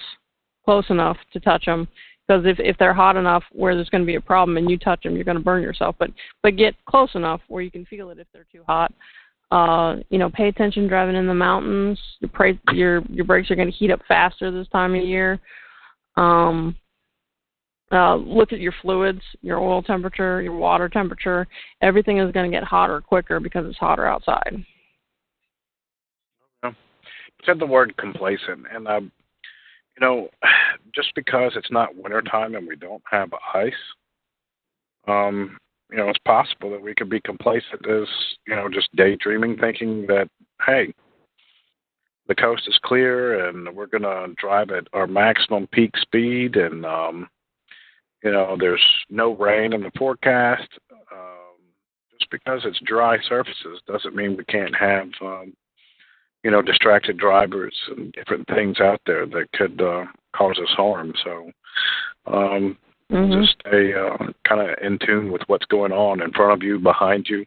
[0.64, 1.88] close enough to touch them.
[2.28, 4.78] Because if if they're hot enough where there's going to be a problem and you
[4.78, 5.96] touch them, you're going to burn yourself.
[5.98, 6.12] But
[6.44, 8.94] but get close enough where you can feel it if they're too hot
[9.52, 12.00] uh you know pay attention driving in the mountains.
[12.20, 15.40] Your pray, your your brakes are going to heat up faster this time of year.
[16.16, 16.76] Um
[17.92, 21.48] uh look at your fluids your oil temperature your water temperature.
[21.82, 24.64] Everything is going to get hotter quicker because it's hotter outside.
[27.46, 29.12] Said the word complacent and um
[29.98, 30.30] you know
[30.94, 33.72] just because it's not wintertime and we don't have ice
[35.08, 35.58] um
[35.92, 38.08] you know, it's possible that we could be complacent as,
[38.46, 40.30] you know, just daydreaming, thinking that,
[40.66, 40.94] hey,
[42.28, 46.86] the coast is clear and we're going to drive at our maximum peak speed and,
[46.86, 47.30] um,
[48.24, 50.68] you know, there's no rain in the forecast.
[50.92, 51.62] Um,
[52.20, 55.54] just because it's dry surfaces doesn't mean we can't have, um,
[56.44, 61.14] you know, distracted drivers and different things out there that could uh, cause us harm.
[61.24, 61.52] So,
[62.26, 62.78] um,
[63.12, 63.42] Mm-hmm.
[63.42, 64.18] Just stay uh,
[64.48, 67.38] kind of in tune with what's going on in front of you, behind you.
[67.38, 67.46] And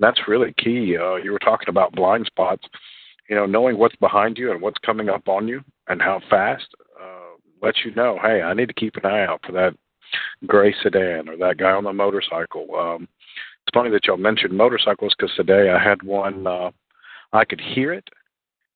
[0.00, 0.96] that's really key.
[0.98, 2.66] Uh, you were talking about blind spots.
[3.28, 6.66] You know, knowing what's behind you and what's coming up on you and how fast
[7.00, 9.74] uh, lets you know, hey, I need to keep an eye out for that
[10.46, 12.66] gray sedan or that guy on the motorcycle.
[12.74, 13.08] Um,
[13.66, 16.46] it's funny that y'all mentioned motorcycles because today I had one.
[16.46, 16.70] Uh,
[17.32, 18.06] I could hear it,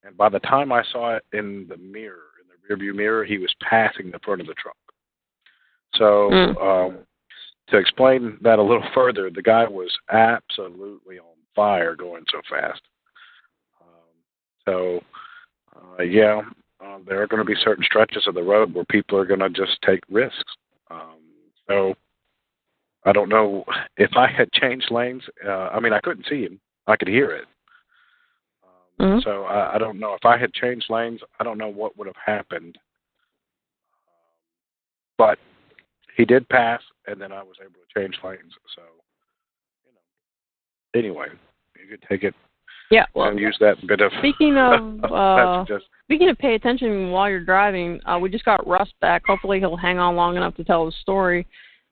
[0.02, 3.38] and by the time I saw it in the mirror, in the rearview mirror, he
[3.38, 4.76] was passing the front of the truck.
[5.94, 6.62] So mm.
[6.62, 6.98] um,
[7.68, 12.80] to explain that a little further, the guy was absolutely on fire going so fast.
[13.80, 14.14] Um,
[14.64, 15.00] so
[15.98, 16.42] uh, yeah,
[16.84, 19.40] uh, there are going to be certain stretches of the road where people are going
[19.40, 20.54] to just take risks.
[20.90, 21.18] Um,
[21.66, 21.94] so
[23.04, 23.64] I don't know
[23.96, 25.22] if I had changed lanes.
[25.44, 27.46] Uh, I mean, I couldn't see him; I could hear it.
[29.00, 29.20] Um, mm-hmm.
[29.24, 31.20] So I, I don't know if I had changed lanes.
[31.40, 32.78] I don't know what would have happened.
[35.16, 35.38] But
[36.18, 38.52] he did pass, and then I was able to change lanes.
[38.74, 38.82] So,
[39.86, 41.28] you know, anyway,
[41.80, 42.34] you could take it.
[42.90, 44.10] Yeah, well, and use that bit of.
[44.18, 48.66] Speaking of, uh, just, speaking of pay attention while you're driving, uh, we just got
[48.66, 49.22] Russ back.
[49.26, 51.46] Hopefully, he'll hang on long enough to tell the story.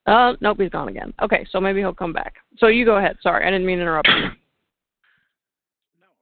[0.07, 1.15] Uh, nope, he's gone again.
[1.23, 2.35] Okay, so maybe he'll come back.
[2.59, 3.17] So you go ahead.
[3.23, 4.29] Sorry, I didn't mean to interrupt you.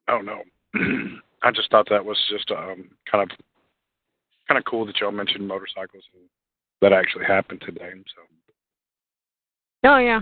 [0.07, 0.43] No, Oh no.
[1.43, 3.37] I just thought that was just um, kind of
[4.47, 6.29] kind of cool that y'all mentioned motorcycles and
[6.85, 7.90] that actually happened today.
[8.14, 8.23] So.
[9.88, 10.20] Oh yeah,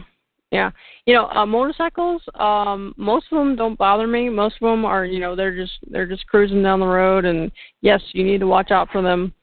[0.53, 0.71] yeah.
[1.07, 2.23] You know, uh, motorcycles.
[2.39, 4.29] Um, most of them don't bother me.
[4.29, 7.51] Most of them are, you know, they're just they're just cruising down the road, and
[7.81, 9.35] yes, you need to watch out for them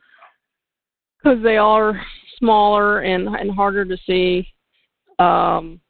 [1.17, 2.01] because they are
[2.37, 4.47] smaller and and harder to see.
[5.19, 5.81] Um,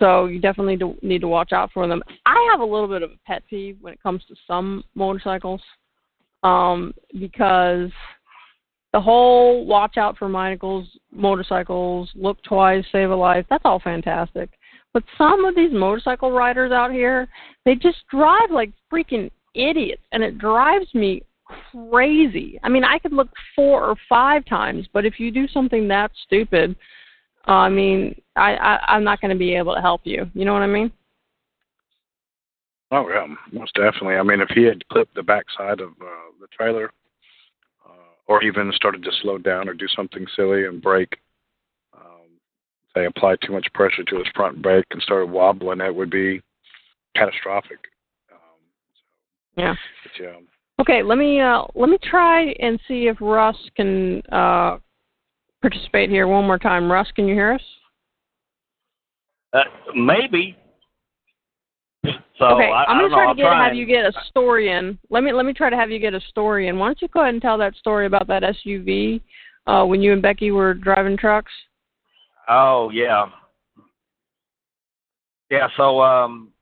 [0.00, 2.02] so you definitely do, need to watch out for them.
[2.24, 5.60] I have a little bit of a pet peeve when it comes to some motorcycles
[6.42, 7.90] um, because
[8.96, 14.48] the whole watch out for motorcycles, motorcycles, look twice, save a life, that's all fantastic.
[14.94, 17.28] But some of these motorcycle riders out here,
[17.66, 22.58] they just drive like freaking idiots and it drives me crazy.
[22.62, 26.10] I mean, I could look four or five times, but if you do something that
[26.24, 26.74] stupid,
[27.46, 30.24] uh, I mean, I, I I'm not going to be able to help you.
[30.32, 30.90] You know what I mean?
[32.92, 34.14] Oh yeah, most definitely.
[34.14, 36.90] I mean, if he had clipped the backside of uh, the trailer,
[38.28, 41.18] or even started to slow down or do something silly and break.
[41.94, 42.26] um,
[42.94, 46.40] they applied too much pressure to his front brake and started wobbling, it would be
[47.14, 47.78] catastrophic.
[48.32, 48.38] Um,
[48.94, 49.74] so, yeah.
[50.02, 50.36] But, yeah.
[50.78, 54.76] Okay, let me uh, let me try and see if Russ can uh,
[55.62, 56.92] participate here one more time.
[56.92, 57.62] Russ, can you hear us?
[59.54, 59.60] Uh,
[59.94, 60.54] maybe.
[62.38, 63.32] So okay, I, I'm gonna try know.
[63.32, 64.98] to get try have and- you get a story in.
[65.10, 66.78] Let me let me try to have you get a story in.
[66.78, 69.20] Why don't you go ahead and tell that story about that SUV
[69.66, 71.52] uh, when you and Becky were driving trucks?
[72.48, 73.26] Oh yeah,
[75.50, 75.68] yeah.
[75.76, 76.52] So um,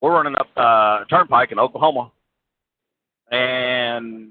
[0.00, 2.10] we're running up uh, Turnpike in Oklahoma,
[3.30, 4.30] and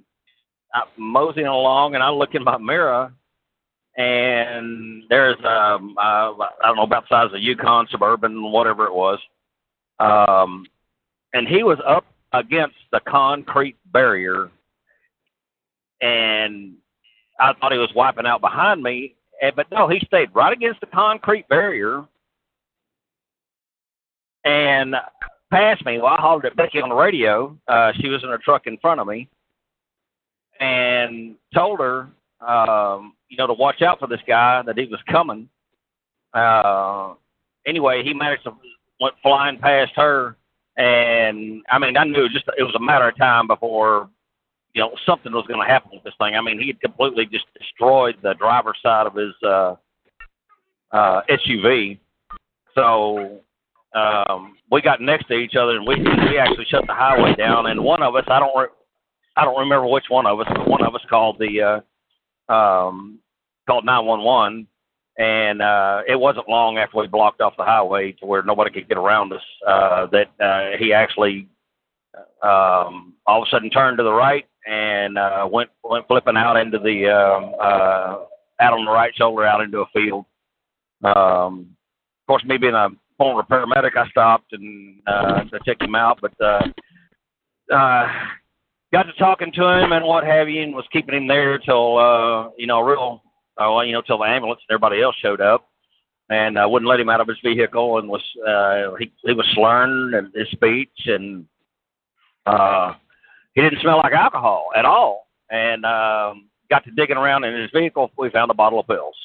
[0.74, 3.14] I'm moseying along, and I look in my mirror,
[3.96, 8.86] and there's um, uh, I don't know about the size of a Yukon Suburban, whatever
[8.86, 9.20] it was,
[10.00, 10.66] um,
[11.34, 14.50] and he was up against the concrete barrier,
[16.02, 16.74] and
[17.40, 19.16] I thought he was wiping out behind me,
[19.56, 22.06] but no, he stayed right against the concrete barrier
[24.44, 24.96] and
[25.52, 25.98] passed me.
[25.98, 27.58] Well, I hollered at Becky on the radio.
[27.68, 29.30] Uh, she was in her truck in front of me,
[30.60, 32.08] and told her,
[32.46, 35.50] um, you know, to watch out for this guy that he was coming.
[36.34, 37.14] Uh,
[37.66, 38.52] anyway, he managed to
[39.00, 40.36] went flying past her,
[40.78, 44.10] and I mean, I knew just it was a matter of time before
[44.74, 46.36] you know something was going to happen with this thing.
[46.36, 49.76] I mean, he had completely just destroyed the driver's side of his uh,
[50.92, 52.00] uh, SUV.
[52.76, 53.42] So
[53.94, 57.68] um, we got next to each other, and we we actually shut the highway down.
[57.68, 58.76] And one of us, I don't re-
[59.36, 61.82] I don't remember which one of us, but one of us called the
[62.50, 63.20] uh, um,
[63.68, 64.68] called nine one one.
[65.18, 68.88] And uh, it wasn't long after we blocked off the highway to where nobody could
[68.88, 71.48] get around us uh, that uh, he actually
[72.44, 76.58] um, all of a sudden turned to the right and uh, went went flipping out
[76.58, 78.18] into the um, uh,
[78.60, 80.26] out on the right shoulder out into a field.
[81.04, 81.76] Um,
[82.24, 86.20] of course, me being a former paramedic, I stopped and uh, to check him out,
[86.22, 86.68] but uh,
[87.74, 88.08] uh,
[88.92, 91.98] got to talking to him and what have you, and was keeping him there till
[91.98, 93.24] uh, you know real
[93.58, 95.68] well, you know till the ambulance and everybody else showed up.
[96.30, 99.48] And uh, wouldn't let him out of his vehicle, and was uh, he he was
[99.54, 101.46] slurring and his speech, and
[102.46, 102.96] uh,
[103.54, 105.28] he didn't smell like alcohol at all.
[105.50, 109.16] And um, got to digging around in his vehicle, we found a bottle of pills,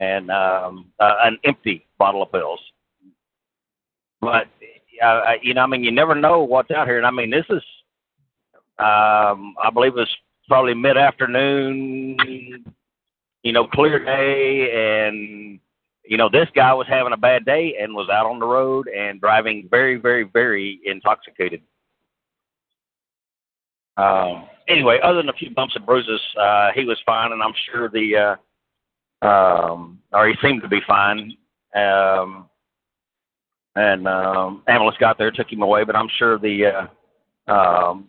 [0.00, 2.60] and um, uh, an empty bottle of pills.
[4.22, 4.46] But
[5.02, 6.98] uh, you know, I mean, you never know what's out here.
[6.98, 7.62] And I mean, this is,
[8.78, 10.16] um, I believe, it was
[10.48, 12.64] probably mid afternoon.
[13.48, 15.58] You know, clear day, and
[16.04, 18.88] you know, this guy was having a bad day and was out on the road
[18.88, 21.62] and driving very, very, very intoxicated.
[23.96, 27.54] Um, anyway, other than a few bumps and bruises, uh, he was fine, and I'm
[27.72, 28.36] sure the,
[29.22, 31.34] uh, um, or he seemed to be fine.
[31.74, 32.50] Um,
[33.76, 36.88] and um, ambulance got there, took him away, but I'm sure the
[37.48, 38.08] uh, um,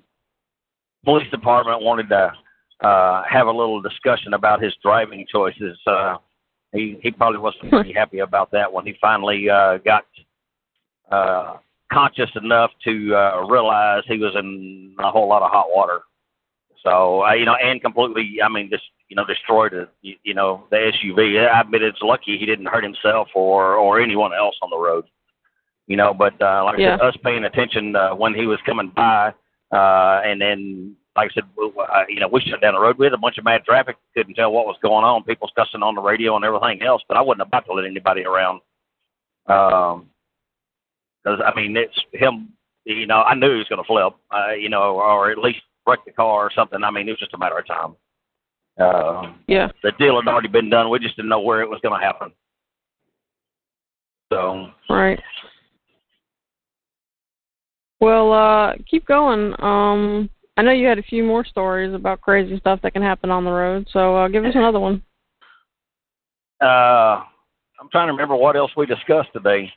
[1.05, 2.33] police department wanted to
[2.82, 5.77] uh, have a little discussion about his driving choices.
[5.86, 6.17] Uh,
[6.73, 10.05] he he probably wasn't very happy about that when he finally uh, got
[11.11, 11.57] uh,
[11.91, 16.01] conscious enough to uh, realize he was in a whole lot of hot water.
[16.84, 19.89] So uh, you know, and completely, I mean, just you know, destroyed it.
[20.01, 21.47] You, you know, the SUV.
[21.47, 25.05] I admit it's lucky he didn't hurt himself or or anyone else on the road.
[25.88, 26.95] You know, but uh, like Yeah.
[26.95, 29.34] I said, us paying attention uh, when he was coming by,
[29.71, 32.97] uh, and then like I said, we, uh, you know, we shut down the road.
[32.97, 33.97] We had a bunch of mad traffic.
[34.15, 35.24] Couldn't tell what was going on.
[35.24, 37.01] People cussing on the radio and everything else.
[37.07, 38.61] But I wasn't about to let anybody around.
[39.47, 40.09] Um,
[41.24, 42.53] because I mean, it's him.
[42.86, 44.13] You know, I knew he was going to flip.
[44.32, 46.84] Uh, you know, or at least wreck the car or something.
[46.84, 47.95] I mean, it was just a matter of time.
[48.80, 49.70] Uh, Yeah.
[49.84, 50.89] the deal had already been done.
[50.89, 52.32] We just didn't know where it was going to happen.
[54.32, 55.20] So, Right.
[57.99, 59.53] Well, uh, keep going.
[59.59, 60.30] Um,
[60.60, 63.45] I know you had a few more stories about crazy stuff that can happen on
[63.45, 65.01] the road, so uh, give us another one.
[66.62, 67.24] uh,
[67.80, 69.72] I'm trying to remember what else we discussed today.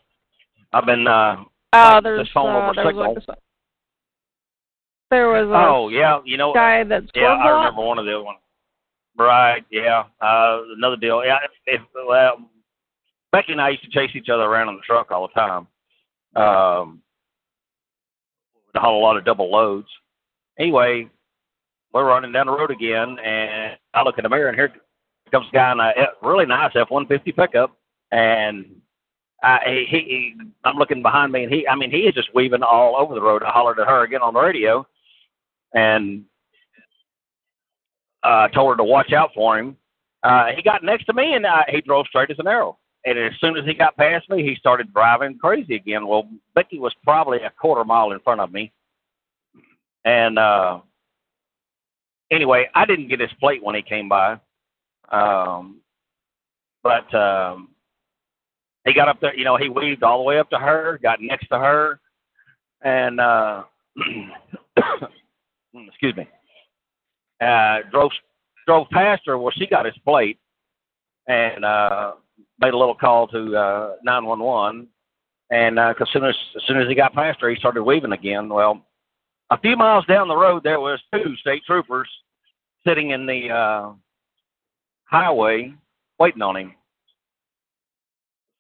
[0.72, 1.06] I've been.
[1.06, 1.36] Uh,
[1.72, 3.40] Uh, there's this phone uh, over there was like a,
[5.08, 6.52] there was a oh yeah, you know.
[6.52, 8.40] guy that Yeah, I remember one of the other ones.
[9.16, 9.64] Right.
[9.70, 10.02] Yeah.
[10.20, 11.24] Uh, another deal.
[11.24, 11.38] Yeah.
[11.64, 12.38] If well,
[13.30, 15.68] Becky and I used to chase each other around in the truck all the time.
[16.34, 17.02] Um,
[18.74, 19.86] a whole lot of double loads.
[20.58, 21.08] Anyway,
[21.92, 24.72] we're running down the road again, and I look in the mirror, and here
[25.30, 25.92] comes a guy in a
[26.22, 27.76] really nice F-150 pickup,
[28.10, 28.66] and
[29.42, 29.58] I,
[29.90, 30.34] he, he,
[30.64, 33.22] I'm looking behind me, and he, I mean, he is just weaving all over the
[33.22, 33.42] road.
[33.42, 34.86] I hollered at her again on the radio,
[35.74, 36.24] and
[38.22, 39.76] uh, told her to watch out for him.
[40.22, 42.78] Uh, he got next to me and uh, he drove straight as an arrow.
[43.04, 46.06] And as soon as he got past me, he started driving crazy again.
[46.06, 48.72] Well, Becky was probably a quarter mile in front of me.
[50.04, 50.80] And uh,
[52.30, 54.38] anyway, I didn't get his plate when he came by.
[55.10, 55.80] Um,
[56.82, 57.68] but um,
[58.84, 61.20] he got up there, you know, he weaved all the way up to her, got
[61.20, 62.00] next to her,
[62.82, 63.62] and uh,
[65.88, 66.28] excuse me,
[67.40, 68.10] uh, drove
[68.66, 69.38] drove past her.
[69.38, 70.38] Well, she got his plate
[71.28, 72.12] and uh,
[72.60, 74.88] made a little call to uh, 911.
[75.50, 78.12] And because uh, soon as as soon as he got past her, he started weaving
[78.12, 78.48] again.
[78.48, 78.84] Well,
[79.52, 82.08] a few miles down the road, there was two state troopers
[82.86, 83.92] sitting in the uh,
[85.04, 85.74] highway
[86.18, 86.74] waiting on him.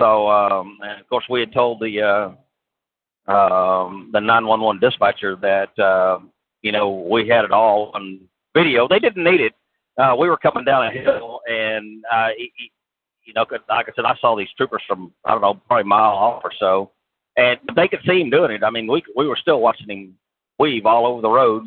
[0.00, 5.78] So, um, and of course, we had told the uh, um, the 911 dispatcher that
[5.78, 6.18] uh,
[6.60, 8.20] you know we had it all on
[8.54, 8.86] video.
[8.86, 9.54] They didn't need it.
[9.96, 12.72] Uh, we were coming down a hill, and uh, he, he,
[13.24, 15.86] you know, like I said, I saw these troopers from I don't know, probably a
[15.86, 16.90] mile off or so,
[17.36, 18.64] and they could see him doing it.
[18.64, 20.14] I mean, we we were still watching him
[20.58, 21.64] weave all over the road,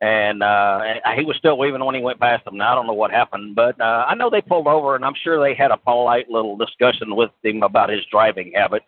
[0.00, 0.80] and uh,
[1.16, 2.56] he was still weaving when he went past them.
[2.56, 5.14] Now I don't know what happened, but uh, I know they pulled over, and I'm
[5.22, 8.86] sure they had a polite little discussion with him about his driving habits.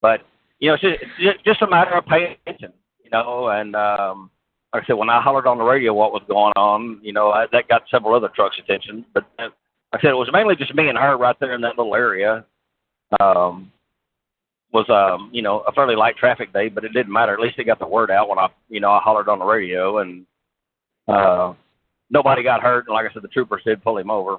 [0.00, 0.20] But
[0.58, 2.72] you know, it's just, just a matter of paying attention,
[3.02, 3.48] you know.
[3.48, 4.30] And um,
[4.72, 7.30] like I said, when I hollered on the radio what was going on, you know,
[7.30, 9.04] I, that got several other trucks' attention.
[9.12, 9.52] But uh, like
[9.92, 12.44] I said it was mainly just me and her right there in that little area.
[13.20, 13.70] Um,
[14.74, 17.32] was um you know a fairly light traffic day, but it didn't matter.
[17.32, 19.44] At least it got the word out when I you know I hollered on the
[19.44, 20.26] radio, and
[21.08, 21.54] uh,
[22.10, 22.86] nobody got hurt.
[22.88, 24.38] And like I said, the troopers did pull him over.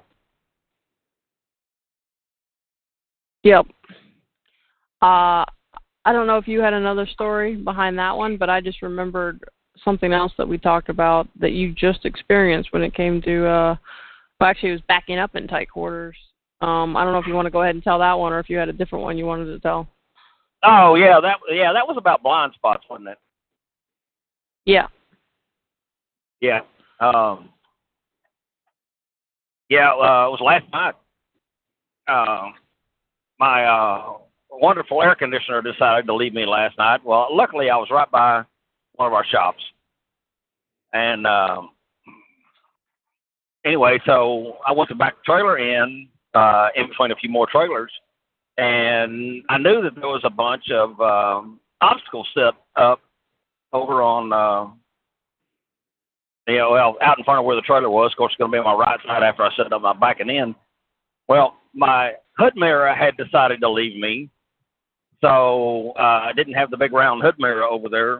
[3.43, 3.67] Yep.
[5.01, 5.45] Uh,
[6.03, 9.41] I don't know if you had another story behind that one, but I just remembered
[9.83, 13.75] something else that we talked about that you just experienced when it came to uh
[14.39, 16.15] well actually it was backing up in tight quarters.
[16.61, 18.39] Um, I don't know if you want to go ahead and tell that one or
[18.39, 19.87] if you had a different one you wanted to tell.
[20.65, 23.17] Oh yeah, that yeah, that was about blind spots, wasn't it?
[24.65, 24.87] Yeah.
[26.41, 26.61] Yeah.
[26.99, 27.49] Um
[29.69, 30.95] Yeah, uh, it was last night.
[32.07, 32.49] Uh,
[33.39, 34.17] my uh
[34.49, 37.01] wonderful air conditioner decided to leave me last night.
[37.03, 38.43] Well, luckily I was right by
[38.93, 39.63] one of our shops.
[40.93, 41.71] And um
[43.65, 47.91] anyway, so I went to back trailer in, uh, in between a few more trailers
[48.57, 53.01] and I knew that there was a bunch of um, obstacles set up
[53.73, 54.71] over on, uh,
[56.47, 58.11] you know, out in front of where the trailer was.
[58.13, 59.93] Of course, it's going to be on my right side after I set up my
[59.93, 60.55] backing in.
[61.27, 64.29] Well, my hood mirror had decided to leave me,
[65.21, 68.17] so uh, I didn't have the big round hood mirror over there.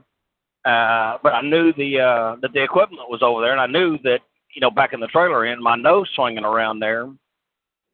[0.65, 3.99] Uh, but I knew the uh, that the equipment was over there, and I knew
[4.03, 4.19] that
[4.55, 7.03] you know back in the trailer in my nose swinging around there.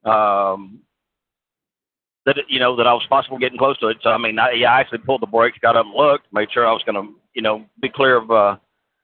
[0.06, 0.80] Um,
[2.26, 3.98] that you know that I was possible getting close to it.
[4.02, 6.52] So I mean, I, yeah, I actually pulled the brakes, got up and looked, made
[6.52, 8.58] sure I was going to you know be clear of uh,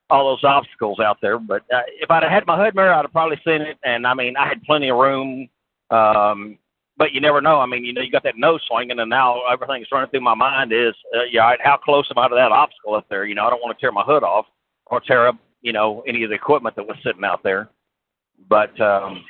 [0.09, 1.39] all those obstacles out there.
[1.39, 3.77] But uh, if I'd have had my hood mirror, I'd have probably seen it.
[3.83, 5.49] And I mean, I had plenty of room.
[5.89, 6.57] Um,
[6.97, 7.59] but you never know.
[7.59, 10.33] I mean, you know, you got that nose swinging, and now everything's running through my
[10.33, 13.25] mind is, uh, yeah, how close am I to that obstacle up there?
[13.25, 14.47] You know, I don't want to tear my hood off
[14.87, 17.69] or tear up, you know, any of the equipment that was sitting out there.
[18.49, 19.23] But um,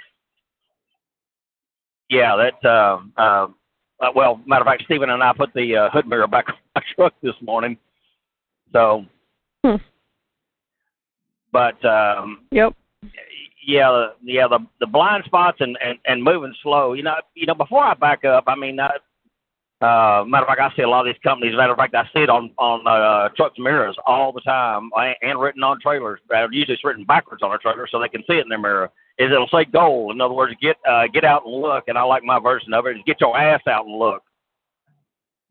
[2.10, 3.48] yeah, that uh, uh,
[4.00, 6.56] uh, well, matter of fact, Stephen and I put the uh, hood mirror back on
[6.76, 7.78] my truck this morning.
[8.74, 9.06] So,
[9.64, 9.76] hmm.
[11.52, 12.76] but um, yep,
[13.66, 16.94] yeah, yeah, the the blind spots and, and and moving slow.
[16.94, 18.92] You know, you know, before I back up, I mean, I,
[19.80, 21.56] uh, matter of fact, I see a lot of these companies.
[21.56, 25.16] Matter of fact, I see it on on uh, trucks mirrors all the time, and,
[25.22, 26.20] and written on trailers.
[26.34, 28.60] Uh, usually, it's written backwards on a trailer so they can see it in their
[28.60, 30.12] mirror is it'll say goal.
[30.12, 31.86] In other words, get uh, get out and look.
[31.88, 34.24] And I like my version of it is get your ass out and look.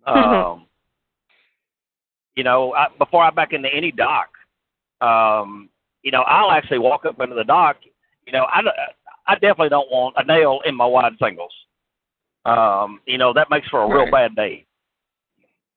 [0.07, 0.67] Um,
[2.37, 4.29] you know, I, before I back into any dock,
[5.01, 5.69] um,
[6.05, 7.79] you know, I'll actually walk up into the dock.
[8.25, 8.61] You know, I
[9.27, 11.53] I definitely don't want a nail in my wide singles.
[12.45, 14.65] Um, you know, that makes for a real bad day.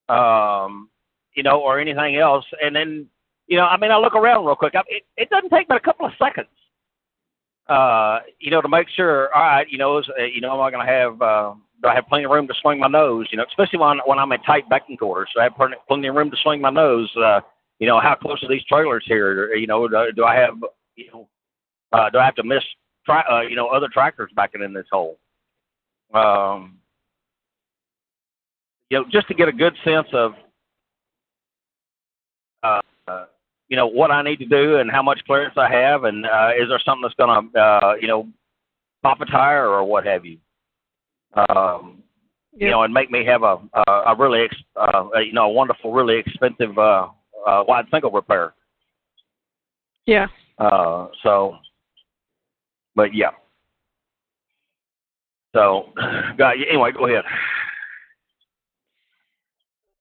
[0.10, 0.92] Um,
[1.34, 2.46] you know, or anything else.
[2.62, 3.08] And then,
[3.48, 4.76] you know, I mean, I look around real quick.
[4.76, 6.50] I, it, it doesn't take but a couple of seconds
[7.70, 10.61] uh, you know, to make sure, all right, you know, is, uh, you know, am
[10.61, 13.28] I going to have, uh, do I have plenty of room to swing my nose?
[13.32, 16.07] You know, especially when when I'm in tight backing quarters, so I have plenty, plenty
[16.07, 17.09] of room to swing my nose.
[17.15, 17.41] Uh,
[17.78, 19.53] you know, how close are these trailers here?
[19.53, 20.55] You know, do, do I have,
[20.95, 21.30] you know,
[21.93, 22.63] uh, do I have to miss,
[23.05, 25.17] tra- uh, you know, other tractors backing in this hole?
[26.13, 26.80] Um,
[28.89, 30.34] you know, just to get a good sense of,
[32.63, 33.26] uh, uh
[33.70, 36.49] you know what I need to do and how much clearance I have, and uh,
[36.59, 38.28] is there something that's going to uh, you know
[39.01, 40.38] pop a tire or what have you.
[41.34, 42.03] Um,
[42.55, 42.65] yeah.
[42.65, 43.57] You know, and make me have a
[43.88, 47.07] a, a really ex, uh, you know a wonderful, really expensive uh,
[47.47, 48.53] uh, wide single repair.
[50.05, 50.28] Yeah.
[50.57, 51.57] Uh, so,
[52.95, 53.30] but yeah.
[55.53, 55.93] So,
[56.38, 57.24] God, anyway, go ahead.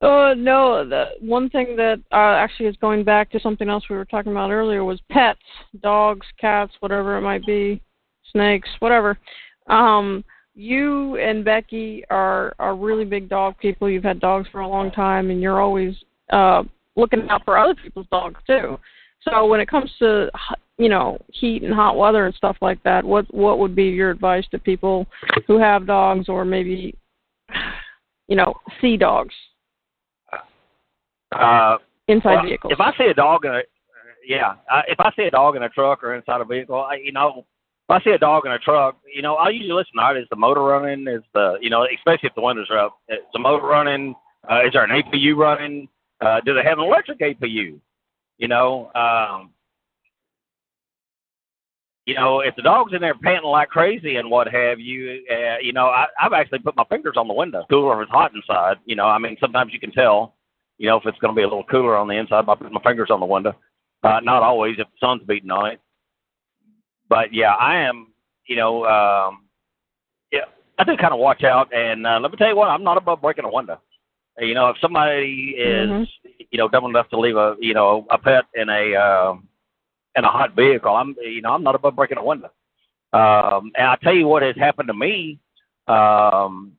[0.00, 3.96] Uh, no, the one thing that uh, actually is going back to something else we
[3.96, 5.40] were talking about earlier was pets,
[5.82, 7.82] dogs, cats, whatever it might be,
[8.30, 9.18] snakes, whatever.
[9.66, 10.24] Um,
[10.54, 13.90] you and Becky are are really big dog people.
[13.90, 15.96] You've had dogs for a long time, and you're always
[16.30, 16.62] uh,
[16.94, 18.78] looking out for other people's dogs too.
[19.22, 20.30] So when it comes to
[20.78, 24.10] you know heat and hot weather and stuff like that, what what would be your
[24.10, 25.06] advice to people
[25.48, 26.94] who have dogs or maybe
[28.28, 29.34] you know see dogs
[31.32, 32.72] Uh, inside well, vehicles?
[32.72, 33.60] If I see a dog in a,
[34.26, 36.96] yeah, uh, if I see a dog in a truck or inside a vehicle, I,
[37.02, 37.44] you know,
[37.88, 39.92] if I see a dog in a truck, you know, I usually listen.
[39.96, 41.06] Right, is the motor running?
[41.08, 44.14] Is the, you know, especially if the windows are up, is the motor running?
[44.50, 45.88] Uh, is there an APU running?
[46.20, 47.78] Uh, do they have an electric APU?
[48.38, 49.50] You know, um,
[52.08, 55.58] you know, if the dog's in there panting like crazy and what have you, uh,
[55.60, 58.32] you know, I, I've actually put my fingers on the window, cooler if it's hot
[58.34, 58.78] inside.
[58.86, 60.34] You know, I mean, sometimes you can tell,
[60.78, 62.72] you know, if it's going to be a little cooler on the inside by putting
[62.72, 63.54] my fingers on the window.
[64.02, 65.80] Uh, not always if the sun's beating on it.
[67.08, 68.08] But yeah, I am,
[68.46, 69.46] you know, um,
[70.30, 70.44] yeah,
[70.78, 71.72] I do kind of watch out.
[71.74, 73.80] And uh, let me tell you what, I'm not above breaking a window.
[74.38, 76.08] You know, if somebody is, Mhm.
[76.50, 79.48] you know, dumb enough to leave a, you know, a pet in a, um,
[80.16, 82.50] in a hot vehicle, I'm, you know, I'm not above breaking a window.
[83.12, 85.40] Um, and I tell you what has happened to me.
[85.88, 86.77] Um,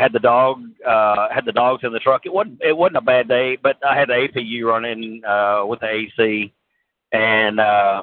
[0.00, 2.22] had the dog, uh, had the dogs in the truck.
[2.24, 5.80] It wasn't, it wasn't a bad day, but I had the APU running uh, with
[5.80, 6.52] the AC,
[7.12, 8.02] and uh,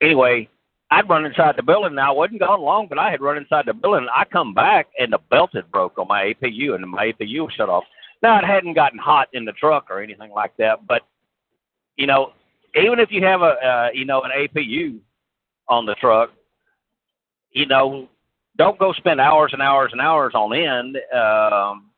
[0.00, 0.48] anyway,
[0.90, 1.94] I'd run inside the building.
[1.94, 4.08] Now I wasn't gone long, but I had run inside the building.
[4.14, 7.52] I come back and the belt had broke on my APU, and my APU was
[7.54, 7.84] shut off.
[8.22, 11.02] Now it hadn't gotten hot in the truck or anything like that, but
[11.96, 12.32] you know,
[12.74, 14.98] even if you have a uh, you know an APU
[15.68, 16.30] on the truck,
[17.52, 18.08] you know,
[18.58, 21.90] don't go spend hours and hours and hours on end, um,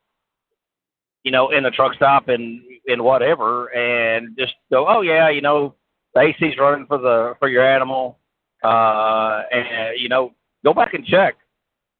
[1.23, 5.41] you know, in the truck stop and and whatever, and just go, oh yeah, you
[5.41, 5.75] know,
[6.13, 8.19] the AC's running for the for your animal,
[8.63, 10.33] uh, and you know,
[10.63, 11.35] go back and check.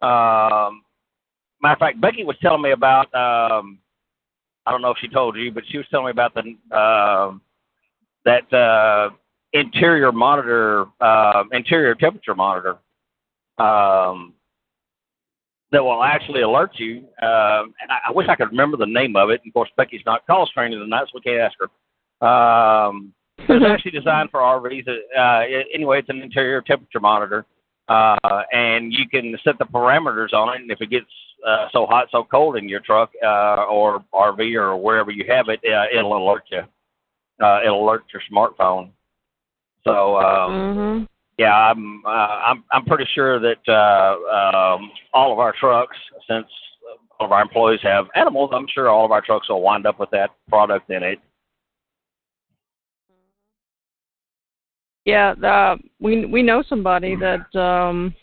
[0.02, 0.84] Um,
[1.62, 3.14] matter of fact, Becky was telling me about.
[3.14, 3.80] Um,
[4.66, 7.42] I don't know if she told you, but she was telling me about the um
[8.26, 9.10] that uh,
[9.54, 12.78] interior monitor, uh, interior temperature monitor.
[13.58, 14.34] Um,
[15.72, 16.98] that will actually alert you.
[17.22, 19.42] Um, and I, I wish I could remember the name of it.
[19.44, 22.28] And of course, Becky's not call training tonight, so we can't ask her.
[22.28, 24.88] Um, it's actually designed for RVs.
[25.18, 25.44] Uh,
[25.74, 27.46] anyway, it's an interior temperature monitor,
[27.88, 28.18] uh,
[28.52, 30.62] and you can set the parameters on it.
[30.62, 31.06] And if it gets
[31.48, 35.48] uh, so hot, so cold in your truck uh, or RV or wherever you have
[35.48, 36.62] it, uh, it'll alert you.
[37.44, 38.92] Uh, it'll alert your smartphone.
[39.84, 41.08] So um, mhm.
[41.38, 45.98] Yeah, I'm uh, I'm I'm pretty sure that uh, um, all of our trucks,
[46.30, 46.48] since
[47.20, 50.00] all of our employees have animals, I'm sure all of our trucks will wind up
[50.00, 51.20] with that product in it.
[55.06, 58.14] Yeah, uh, we we know somebody that um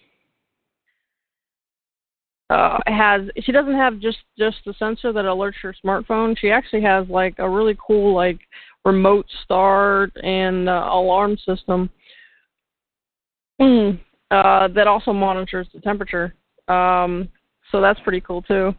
[2.51, 6.39] uh has she doesn't have just just the sensor that alerts your smartphone.
[6.39, 8.39] She actually has like a really cool like
[8.85, 11.91] remote start and uh, alarm system
[14.31, 16.35] uh that also monitors the temperature.
[16.69, 17.29] Um
[17.71, 18.75] so that's pretty cool too.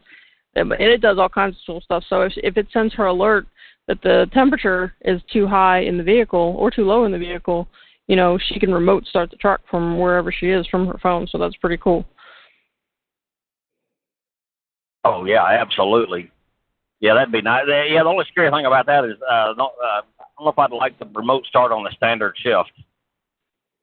[0.56, 2.04] And it does all kinds of cool stuff.
[2.08, 3.46] So if if it sends her alert
[3.88, 7.68] that the temperature is too high in the vehicle or too low in the vehicle,
[8.06, 11.26] you know, she can remote start the truck from wherever she is from her phone.
[11.26, 12.04] So that's pretty cool.
[15.04, 16.30] Oh yeah, absolutely.
[17.00, 17.64] Yeah, that'd be nice.
[17.66, 20.58] Yeah, the only scary thing about that is uh, no, uh, I don't know if
[20.58, 22.72] I'd like the remote start on the standard shift.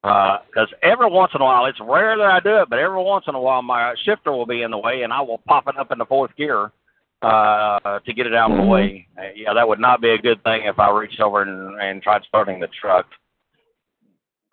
[0.01, 3.25] Because every once in a while, it's rare that I do it, but every once
[3.27, 5.77] in a while, my shifter will be in the way, and I will pop it
[5.77, 6.71] up in the fourth gear
[7.23, 8.69] uh, to get it out of the Mhm.
[8.69, 9.07] way.
[9.17, 12.01] Uh, yeah, that would not be a good thing if I reached over and, and
[12.01, 13.07] tried starting the truck.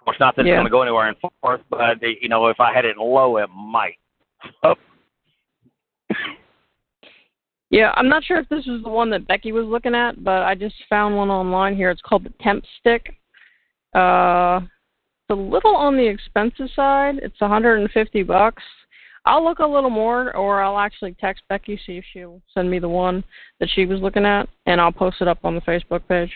[0.01, 2.61] Of course, not that it's going to go anywhere in fourth, but you know, if
[2.61, 3.99] I had it low, it might.
[4.63, 4.75] Oh,
[7.71, 10.43] Yeah, I'm not sure if this is the one that Becky was looking at, but
[10.43, 11.91] I just found one online here.
[11.91, 13.17] It's called the Temp Stick.
[13.95, 14.61] Uh,
[15.31, 17.17] a little on the expensive side.
[17.23, 18.63] It's 150 bucks.
[19.27, 22.79] I'll look a little more, or I'll actually text Becky see if she'll send me
[22.79, 23.25] the one
[23.59, 26.31] that she was looking at, and I'll post it up on the Facebook page.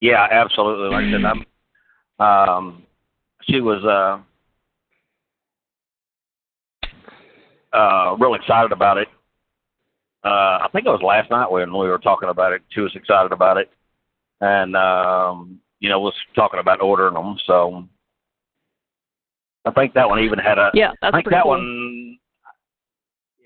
[0.00, 0.88] Yeah, absolutely.
[0.88, 1.24] Like I said,
[2.20, 2.82] I'm, um,
[3.42, 4.18] she was uh,
[7.76, 9.08] uh, real excited about it.
[10.24, 12.62] Uh, I think it was last night when we were talking about it.
[12.68, 13.70] She was excited about it,
[14.42, 17.38] and um, you know was talking about ordering them.
[17.46, 17.88] So
[19.64, 20.70] I think that one even had a.
[20.74, 21.52] Yeah, that's I think that cool.
[21.52, 22.18] one.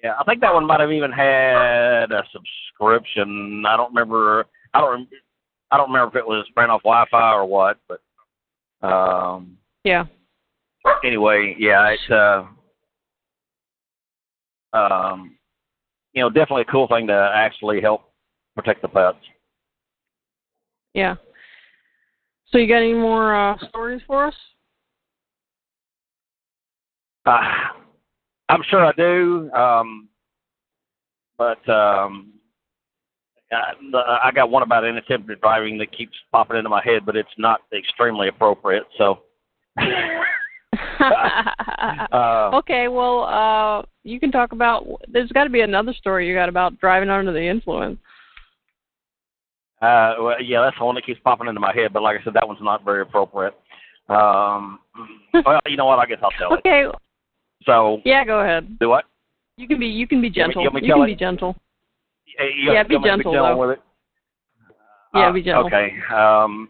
[0.03, 3.65] Yeah, I think that one might have even had a subscription.
[3.67, 4.47] I don't remember.
[4.75, 5.09] I don't.
[5.71, 8.01] I don't remember if it was ran off Wi-Fi or what, but
[8.87, 10.05] um, Yeah.
[11.05, 12.45] anyway, yeah, it's uh,
[14.73, 15.37] um,
[16.13, 18.13] you know, definitely a cool thing to actually help
[18.55, 19.19] protect the pets.
[20.97, 21.15] Yeah.
[22.49, 24.35] So you got any more uh, stories for us?
[27.27, 27.39] Uh,
[28.49, 30.09] I'm sure I do, um,
[31.37, 32.33] but um,
[33.53, 33.75] I,
[34.25, 37.61] I got one about inattentive driving that keeps popping into my head, but it's not
[37.77, 38.85] extremely appropriate.
[38.97, 39.19] So,
[39.79, 39.85] uh,
[42.55, 44.87] okay, well, uh, you can talk about.
[45.09, 47.99] There's got to be another story you got about driving under the influence.
[49.83, 51.93] Uh, well, yeah, that's the one that keeps popping into my head.
[51.93, 53.55] But like I said, that one's not very appropriate.
[54.09, 54.79] Um,
[55.45, 55.99] well, you know what?
[55.99, 56.61] I guess I'll tell it.
[56.61, 56.87] Okay,
[57.65, 58.79] So, yeah, go ahead.
[58.79, 59.05] do what?
[59.59, 60.63] You can be you can be You want me- gentle.
[60.63, 61.07] you You can it?
[61.07, 61.57] be gentle.
[62.39, 63.57] Hey, you Yeah, be me to gentle, though.
[63.57, 63.83] with it.
[65.15, 65.67] Yeah, Uh, be gentle.
[65.67, 65.93] Okay.
[66.15, 66.69] Um,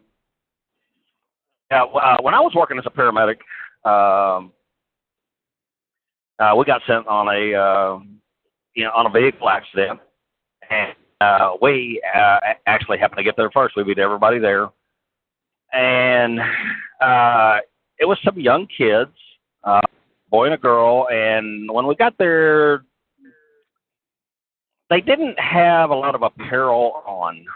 [1.70, 3.38] yeah, uh, when I was working as a paramedic,
[3.84, 4.52] um,
[6.38, 7.98] uh, we got sent on a uh,
[8.74, 9.98] you know on a vehicle accident,
[10.70, 13.76] and uh, we uh, actually happened to get there first.
[13.76, 14.68] We beat everybody there,
[15.72, 16.40] and
[17.00, 17.58] uh,
[17.98, 19.12] it was some young kids,
[19.64, 19.80] uh,
[20.30, 22.82] boy and a girl, and when we got there,
[24.90, 27.46] they didn't have a lot of apparel on.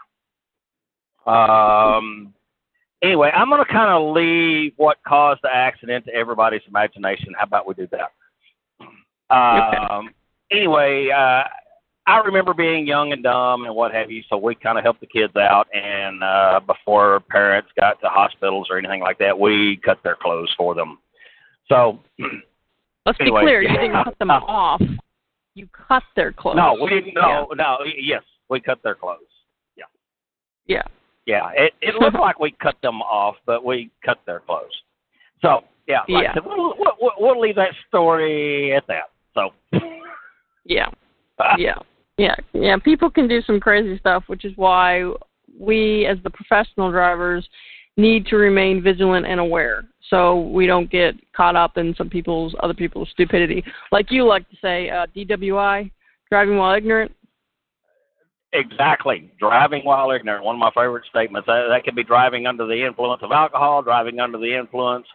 [1.26, 2.34] Um.
[3.02, 7.32] Anyway, I'm going to kind of leave what caused the accident to everybody's imagination.
[7.34, 8.12] How about we do that?
[9.30, 10.10] Um.
[10.50, 11.44] Anyway, uh,
[12.10, 15.00] I remember being young and dumb and what have you, so we kind of helped
[15.00, 15.68] the kids out.
[15.72, 20.52] And uh, before parents got to hospitals or anything like that, we cut their clothes
[20.56, 20.98] for them.
[21.68, 22.00] So
[23.06, 23.62] Let's be Anyway, clear.
[23.62, 24.82] You didn't cut them off.
[25.54, 26.56] You cut their clothes.
[26.56, 27.14] no, we didn't.
[27.14, 27.78] No, no.
[27.98, 29.18] Yes, we cut their clothes.
[30.66, 30.82] Yeah.
[31.26, 34.70] Yeah, it it looked like we cut them off, but we cut their clothes.
[35.42, 36.34] So yeah, like Yeah.
[36.34, 39.10] Said, we'll, we'll, we'll leave that story at that.
[39.34, 39.50] So
[40.64, 40.88] Yeah.
[41.58, 41.78] yeah,
[42.20, 42.76] yeah, yeah.
[42.76, 45.10] People can do some crazy stuff, which is why
[45.58, 47.48] we, as the professional drivers,
[47.96, 52.54] need to remain vigilant and aware, so we don't get caught up in some people's
[52.62, 53.64] other people's stupidity.
[53.90, 55.90] Like you like to say, uh, DWI,
[56.28, 57.10] driving while ignorant.
[58.52, 60.44] exactly, driving while ignorant.
[60.44, 61.46] One of my favorite statements.
[61.46, 65.06] That, that could be driving under the influence of alcohol, driving under the influence,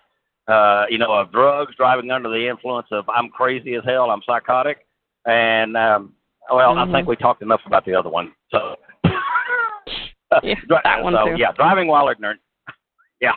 [0.48, 4.22] uh, you know, of drugs, driving under the influence of I'm crazy as hell, I'm
[4.26, 4.88] psychotic,
[5.28, 6.14] and um,
[6.52, 6.92] well, I Mhm.
[6.92, 8.34] think we talked enough about the other one.
[8.52, 8.76] So
[10.44, 11.36] Yeah, that one so too.
[11.38, 12.40] yeah, driving while ignorant.
[13.22, 13.32] Yeah.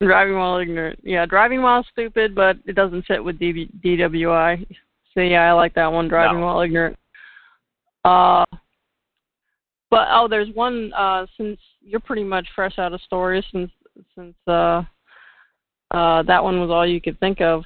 [0.00, 0.98] Driving while ignorant.
[1.04, 4.66] Yeah, driving while stupid, but it doesn't fit with DB, DWI.
[5.14, 6.08] So yeah, I like that one.
[6.08, 6.46] Driving No.
[6.46, 6.98] while ignorant.
[8.04, 8.44] Uh,
[9.90, 10.92] but oh, there's one.
[10.94, 13.70] Uh, since you're pretty much fresh out of stories, since
[14.16, 14.82] since uh,
[15.92, 17.62] uh, that one was all you could think of.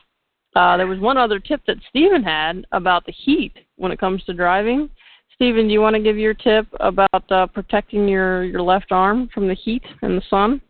[0.54, 4.22] Uh, there was one other tip that Stephen had about the heat when it comes
[4.24, 4.90] to driving.
[5.34, 9.28] Stephen, do you want to give your tip about uh, protecting your your left arm
[9.34, 10.60] from the heat and the sun?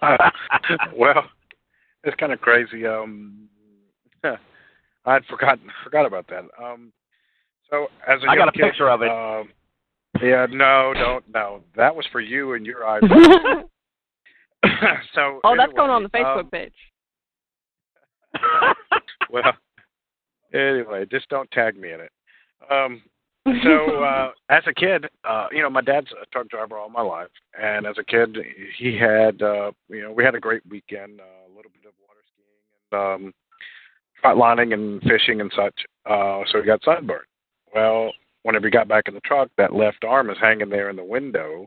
[0.96, 1.24] well,
[2.04, 2.86] it's kind of crazy.
[2.86, 3.48] Um,
[5.04, 6.44] I'd forgotten forgot about that.
[6.62, 6.92] Um,
[7.70, 9.10] so as a I got young a kid, picture of it.
[9.10, 9.50] Um,
[10.22, 11.62] yeah, no, don't no.
[11.76, 13.64] That was for you and your iPhone.
[15.14, 16.72] so Oh, that's going on the Facebook um, page.
[19.30, 19.52] well,
[20.52, 22.12] anyway, just don't tag me in it.
[22.70, 23.02] Um,
[23.64, 27.02] so uh, as a kid, uh, you know, my dad's a truck driver all my
[27.02, 28.36] life, and as a kid,
[28.76, 31.94] he had, uh, you know, we had a great weekend, uh, a little bit of
[32.06, 33.34] water skiing and um,
[34.20, 35.74] trot lining and fishing and such.
[36.04, 37.24] Uh, so he got sunburned.
[37.74, 40.96] Well, whenever he got back in the truck, that left arm is hanging there in
[40.96, 41.66] the window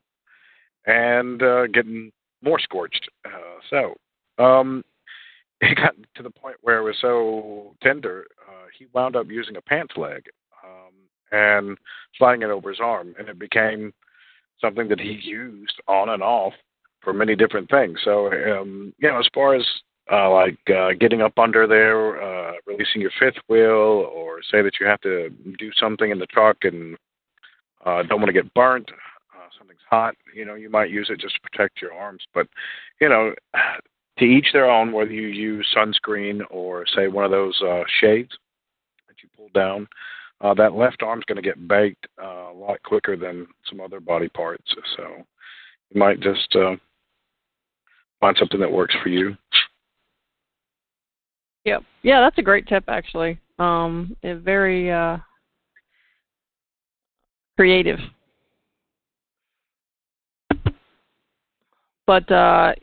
[0.86, 2.12] and uh, getting
[2.42, 3.08] more scorched.
[3.26, 4.84] Uh, so um,
[5.72, 9.58] it got to the point where it was so tender, uh, he wound up using
[9.58, 10.24] a pants leg
[10.64, 10.94] um,
[11.32, 11.78] and
[12.18, 13.94] sliding it over his arm, and it became
[14.60, 16.54] something that he used on and off
[17.02, 18.00] for many different things.
[18.04, 19.66] So, um, you know, as far as
[20.12, 24.74] uh, like uh, getting up under there, uh, releasing your fifth wheel, or say that
[24.80, 26.98] you have to do something in the truck and
[27.86, 28.90] uh, don't want to get burnt,
[29.36, 32.24] uh, something's hot, you know, you might use it just to protect your arms.
[32.34, 32.48] But,
[33.00, 33.34] you know,
[34.20, 38.32] to each their own, whether you use sunscreen or, say, one of those uh, shades
[39.08, 39.88] that you pull down.
[40.42, 44.00] Uh, that left arm's going to get baked uh, a lot quicker than some other
[44.00, 44.64] body parts.
[44.98, 45.24] So,
[45.92, 46.76] you might just uh,
[48.20, 49.36] find something that works for you.
[51.66, 51.84] Yep.
[52.02, 53.40] Yeah, that's a great tip actually.
[53.60, 55.18] Um, very uh,
[57.56, 58.00] creative.
[62.08, 62.74] But uh,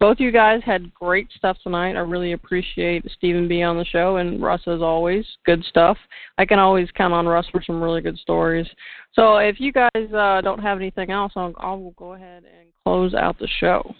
[0.00, 1.96] both you guys had great stuff tonight.
[1.96, 5.26] I really appreciate Stephen being on the show and Russ as always.
[5.44, 5.96] Good stuff.
[6.38, 8.66] I can always count on Russ for some really good stories.
[9.12, 13.14] So if you guys uh, don't have anything else, I'll, I'll go ahead and close
[13.14, 13.94] out the show.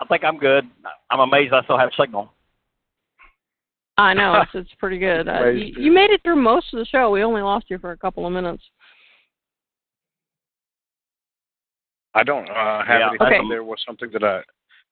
[0.00, 0.64] I think I'm good.
[1.10, 2.32] I'm amazed I still have signal.
[3.98, 5.28] I know it's it's pretty good.
[5.28, 7.10] Uh, you, you made it through most of the show.
[7.10, 8.62] We only lost you for a couple of minutes.
[12.14, 13.08] I don't uh, have Yeah.
[13.10, 13.26] anything.
[13.26, 13.48] Okay.
[13.48, 14.42] There was something that I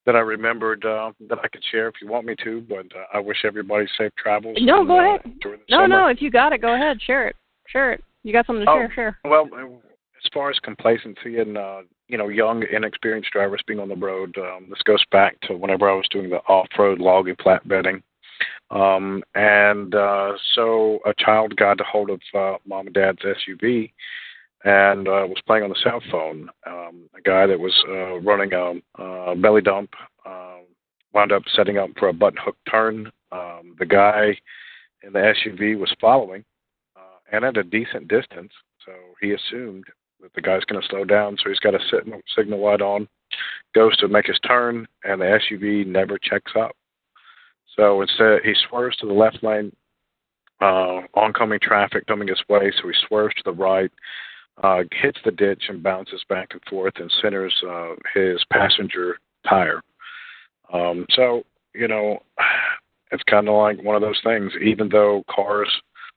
[0.07, 3.05] that I remembered uh, that I could share if you want me to, but uh,
[3.12, 4.57] I wish everybody safe travels.
[4.61, 5.35] No, and, go uh, ahead.
[5.69, 5.89] No, summer.
[5.89, 6.07] no.
[6.07, 6.99] If you got it, go ahead.
[7.03, 7.37] Share it.
[7.66, 8.03] Share it.
[8.23, 8.79] You got something to Oh.
[8.79, 8.93] share?
[8.95, 9.19] Share.
[9.25, 13.97] Well, as far as complacency and uh, you know young, inexperienced drivers being on the
[13.97, 18.03] road, um, this goes back to whenever I was doing the off-road logging flatbedding,
[18.71, 23.93] um, and uh, so a child got a hold of uh, mom and dad's SUV
[24.65, 26.49] and uh, was playing on the cell phone.
[26.67, 29.91] Um, a guy that was uh, running a, a belly dump
[30.27, 30.63] um,
[31.13, 33.11] wound up setting up for a button hook turn.
[33.31, 34.37] Um, the guy
[35.03, 36.45] in the SUV was following
[36.97, 38.53] uh, and at a decent distance,
[38.85, 39.85] so he assumed
[40.21, 41.37] that the guy's going to slow down.
[41.43, 43.07] So he's got a signal, signal light on,
[43.75, 46.73] goes to make his turn, and the SUV never checks up.
[47.77, 49.75] So instead, he swerves to the left lane,
[50.61, 53.93] uh, oncoming traffic coming his way, so he swerves to the right,
[54.63, 59.81] uh, hits the ditch and bounces back and forth and centers uh, his passenger tire.
[60.73, 61.45] Um, so,
[61.75, 62.19] you know,
[63.13, 64.53] it's kind of like one of those things.
[64.63, 65.71] Even though cars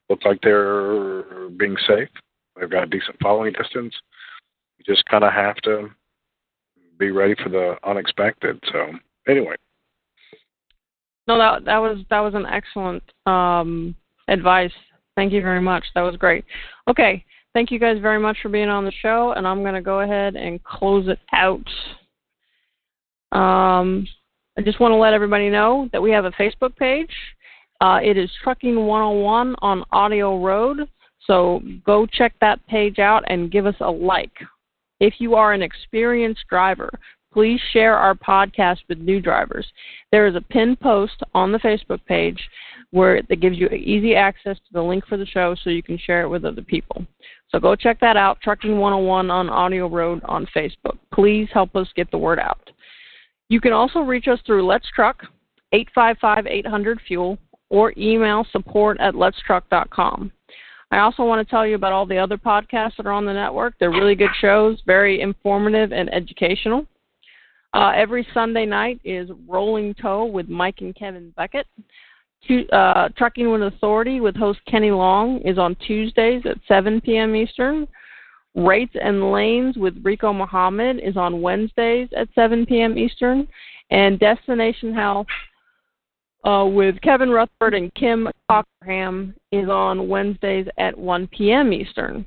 [0.09, 2.09] look like they're being safe,
[2.59, 3.93] they've got a decent following distance,
[4.77, 5.89] you just kind of have to
[6.97, 8.59] be ready for the unexpected.
[8.71, 8.87] So,
[9.27, 9.55] anyway.
[11.27, 13.95] No, that that was that was an excellent um,
[14.27, 14.71] advice.
[15.15, 15.85] Thank you very much.
[15.93, 16.43] That was great.
[16.87, 17.23] Okay,
[17.53, 20.01] thank you guys very much for being on the show, and I'm going to go
[20.01, 21.67] ahead and close it out.
[23.31, 24.07] Um,
[24.57, 27.13] I just want to let everybody know that we have a Facebook page.
[27.79, 30.87] Uh, it is Trucking 101 on Audio Road.
[31.25, 34.33] So go check that page out and give us a like.
[34.99, 36.89] If you are an experienced driver,
[37.31, 39.65] please share our podcast with new drivers.
[40.11, 42.39] There is a pinned post on the Facebook page
[42.91, 45.97] where that gives you easy access to the link for the show so you can
[45.97, 47.05] share it with other people.
[47.49, 50.97] So go check that out, Trucking 101 on Audio Road on Facebook.
[51.13, 52.69] Please help us get the word out.
[53.49, 55.23] You can also reach us through Let's Truck,
[55.73, 57.37] 855-800-FUEL,
[57.69, 60.31] or email support at letstruck.com.
[60.91, 63.33] I also want to tell you about all the other podcasts that are on the
[63.33, 63.73] network.
[63.79, 66.85] They're really good shows, very informative and educational.
[67.73, 71.67] Uh, every Sunday night is Rolling Toe with Mike and Kevin Beckett.
[72.47, 77.35] Tu- uh, Trucking with Authority with host Kenny Long is on Tuesdays at 7 p.m.
[77.35, 77.87] Eastern.
[78.55, 82.97] Rates and Lanes with Rico Muhammad is on Wednesdays at 7 p.m.
[82.97, 83.47] Eastern.
[83.89, 85.27] And Destination Health
[86.43, 91.71] uh, with Kevin Rutherford and Kim Cockerham is on Wednesdays at 1 p.m.
[91.71, 92.25] Eastern.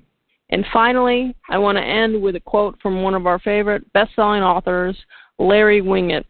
[0.51, 4.43] And finally, I want to end with a quote from one of our favorite best-selling
[4.43, 4.97] authors,
[5.39, 6.25] Larry Winget.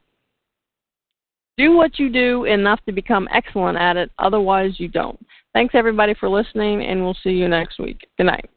[1.57, 5.19] Do what you do enough to become excellent at it, otherwise you don't.
[5.53, 8.09] Thanks everybody for listening, and we'll see you next week.
[8.19, 8.51] Good night.